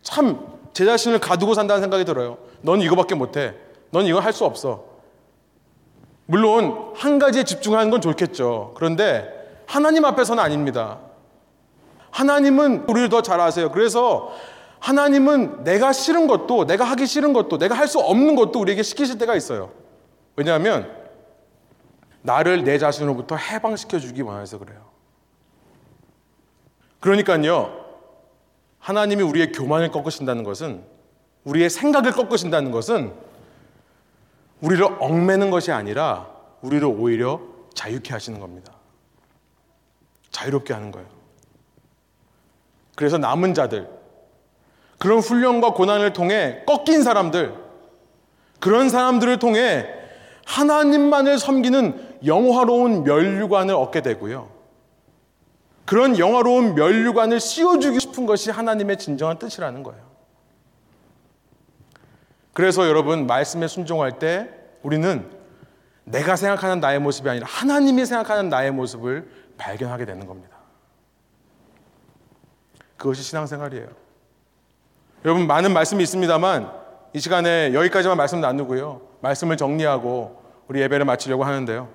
[0.03, 2.39] 참, 제 자신을 가두고 산다는 생각이 들어요.
[2.63, 3.55] 넌 이거밖에 못해.
[3.91, 4.85] 넌 이거 할 수 없어.
[6.27, 8.73] 물론, 한 가지에 집중하는 건 좋겠죠.
[8.75, 9.29] 그런데
[9.67, 10.99] 하나님 앞에서는 아닙니다.
[12.11, 13.71] 하나님은 우리를 더 잘 아세요.
[13.71, 14.33] 그래서
[14.79, 19.19] 하나님은 내가 싫은 것도, 내가 하기 싫은 것도, 내가 할 수 없는 것도 우리에게 시키실
[19.19, 19.71] 때가 있어요.
[20.37, 20.91] 왜냐하면
[22.23, 24.81] 나를 내 자신으로부터 해방시켜 주기 원해서 그래요.
[27.01, 27.82] 그러니까요,
[28.83, 30.83] 하나님이 우리의 교만을 꺾으신다는 것은,
[31.45, 33.13] 우리의 생각을 꺾으신다는 것은,
[34.61, 36.29] 우리를 얽매는 것이 아니라,
[36.63, 37.41] 우리를 오히려
[37.75, 38.73] 자유케 하시는 겁니다.
[40.33, 41.07] 자유롭게 하는 거예요.
[42.97, 43.89] 그래서 남은 자들,
[44.99, 47.55] 그런 훈련과 고난을 통해 꺾인 사람들,
[48.59, 49.87] 그런 사람들을 통해
[50.45, 54.52] 하나님만을 섬기는 영화로운 면류관을 얻게 되고요.
[55.85, 60.03] 그런 영화로운 면류관을 씌워주고 싶은 것이 하나님의 진정한 뜻이라는 거예요.
[62.53, 64.51] 그래서 여러분, 말씀에 순종할 때
[64.83, 65.29] 우리는
[66.05, 70.57] 내가 생각하는 나의 모습이 아니라 하나님이 생각하는 나의 모습을 발견하게 되는 겁니다.
[72.97, 73.89] 그것이 신앙생활이에요.
[75.25, 76.71] 여러분 많은 말씀이 있습니다만
[77.15, 79.01] 이 시간에 여기까지만 말씀 나누고요.
[79.21, 81.89] 말씀을 정리하고 우리 예배를 마치려고 하는데요.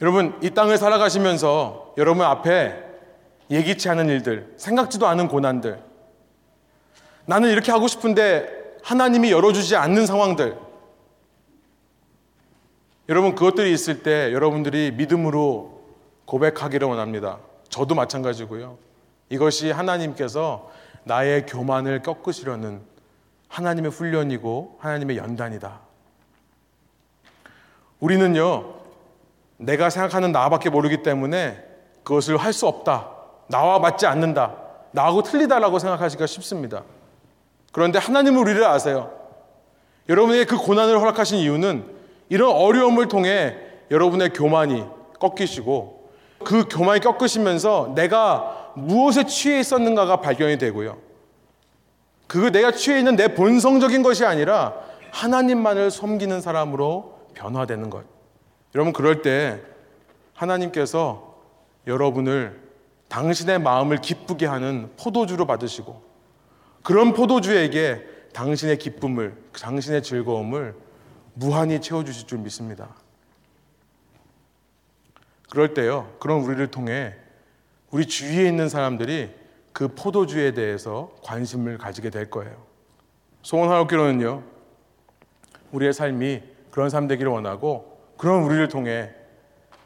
[0.00, 2.84] 여러분 이 땅을 살아가시면서 여러분 앞에
[3.50, 5.82] 예기치 않은 일들, 생각지도 않은 고난들,
[7.26, 10.56] 나는 이렇게 하고 싶은데 하나님이 열어주지 않는 상황들,
[13.08, 15.80] 여러분 그것들이 있을 때 여러분들이 믿음으로
[16.24, 17.38] 고백하기를 원합니다.
[17.68, 18.78] 저도 마찬가지고요.
[19.28, 20.70] 이것이 하나님께서
[21.04, 22.82] 나의 교만을 꺾으시려는
[23.48, 25.80] 하나님의 훈련이고 하나님의 연단이다.
[28.00, 28.74] 우리는요,
[29.58, 31.62] 내가 생각하는 나밖에 모르기 때문에
[32.04, 33.10] 그것을 할 수 없다.
[33.48, 34.54] 나와 맞지 않는다.
[34.92, 36.82] 나하고 틀리다라고 생각하기가 쉽습니다.
[37.72, 39.10] 그런데 하나님은 우리를 아세요.
[40.08, 41.84] 여러분에게 그 고난을 허락하신 이유는
[42.28, 43.56] 이런 어려움을 통해
[43.90, 44.84] 여러분의 교만이
[45.20, 46.10] 꺾이시고
[46.44, 50.98] 그 교만이 꺾으시면서 내가 무엇에 취해 있었는가가 발견이 되고요.
[52.26, 54.74] 그 내가 취해 있는 내 본성적인 것이 아니라
[55.12, 58.15] 하나님만을 섬기는 사람으로 변화되는 것.
[58.76, 59.58] 여러분 그럴 때
[60.34, 61.34] 하나님께서
[61.86, 62.60] 여러분을
[63.08, 66.02] 당신의 마음을 기쁘게 하는 포도주로 받으시고
[66.82, 68.04] 그런 포도주에게
[68.34, 70.74] 당신의 기쁨을 당신의 즐거움을
[71.32, 72.94] 무한히 채워 주실 줄 믿습니다.
[75.48, 76.14] 그럴 때요.
[76.20, 77.14] 그런 우리를 통해
[77.90, 79.30] 우리 주위에 있는 사람들이
[79.72, 82.62] 그 포도주에 대해서 관심을 가지게 될 거예요.
[83.40, 84.42] 소원하옵기로는요,
[85.72, 89.10] 우리의 삶이 그런 삶 되기를 원하고, 그런 우리를 통해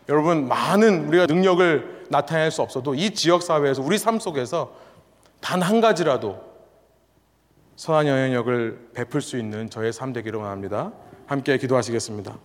[0.09, 4.73] 여러분 많은 우리가 능력을 나타낼 수 없어도 이 지역 사회에서 우리 삶 속에서
[5.41, 6.51] 단 한 가지라도
[7.77, 10.93] 선한 영향력을 베풀 수 있는 저의 삶 되기를 원합니다.
[11.27, 12.37] 함께 기도하시겠습니다.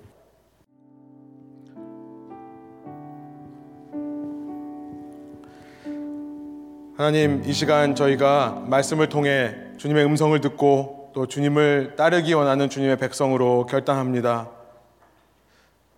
[6.97, 13.65] 하나님, 이 시간 저희가 말씀을 통해 주님의 음성을 듣고 또 주님을 따르기 원하는 주님의 백성으로
[13.65, 14.49] 결단합니다.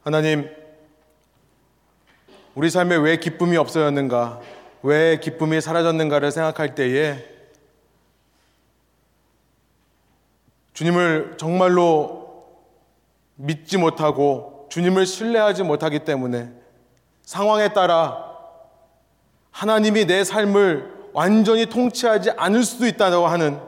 [0.08, 0.49] 하나님,
[2.55, 4.39] 우리 삶에 왜 기쁨이 없어졌는가,
[4.82, 7.26] 왜 기쁨이 사라졌는가를 생각할 때에
[10.72, 12.45] 주님을 정말로
[13.36, 16.53] 믿지 못하고 주님을 신뢰하지 못하기 때문에
[17.24, 18.32] 상황에 따라
[19.51, 23.60] 하나님이 내 삶을 완전히 통치하지 않을 수도 있다고 하는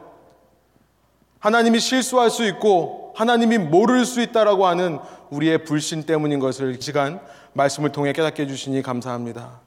[1.39, 4.99] 하나님이 실수할 수 있고 하나님이 모를 수 있다라고 하는
[5.29, 7.19] 우리의 불신 때문인 것을 이 시간
[7.53, 9.61] 말씀을 통해 깨닫게 해주시니 감사합니다.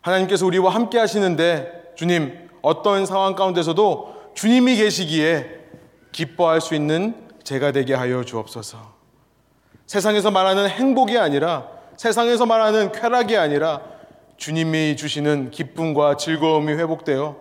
[0.00, 5.60] 하나님께서 우리와 함께 하시는데 주님 어떤 상황 가운데서도 주님이 계시기에
[6.12, 8.94] 기뻐할 수 있는 제가 되게 하여 주옵소서.
[9.86, 13.80] 세상에서 말하는 행복이 아니라 세상에서 말하는 쾌락이 아니라
[14.36, 17.36] 주님이 주시는 기쁨과 즐거움이 회복되어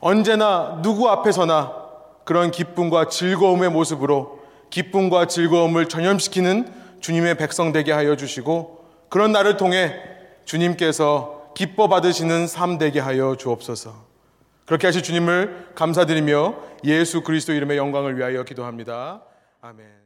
[0.00, 1.74] 언제나 누구 앞에서나
[2.24, 4.39] 그런 기쁨과 즐거움의 모습으로
[4.70, 9.94] 기쁨과 즐거움을 전염시키는 주님의 백성 되게 하여 주시고 그런 나를 통해
[10.44, 14.08] 주님께서 기뻐 받으시는 삶 되게 하여 주옵소서.
[14.66, 16.54] 그렇게 하실 주님을 감사드리며
[16.84, 19.22] 예수 그리스도 이름의 영광을 위하여 기도합니다.
[19.60, 19.99] 아멘.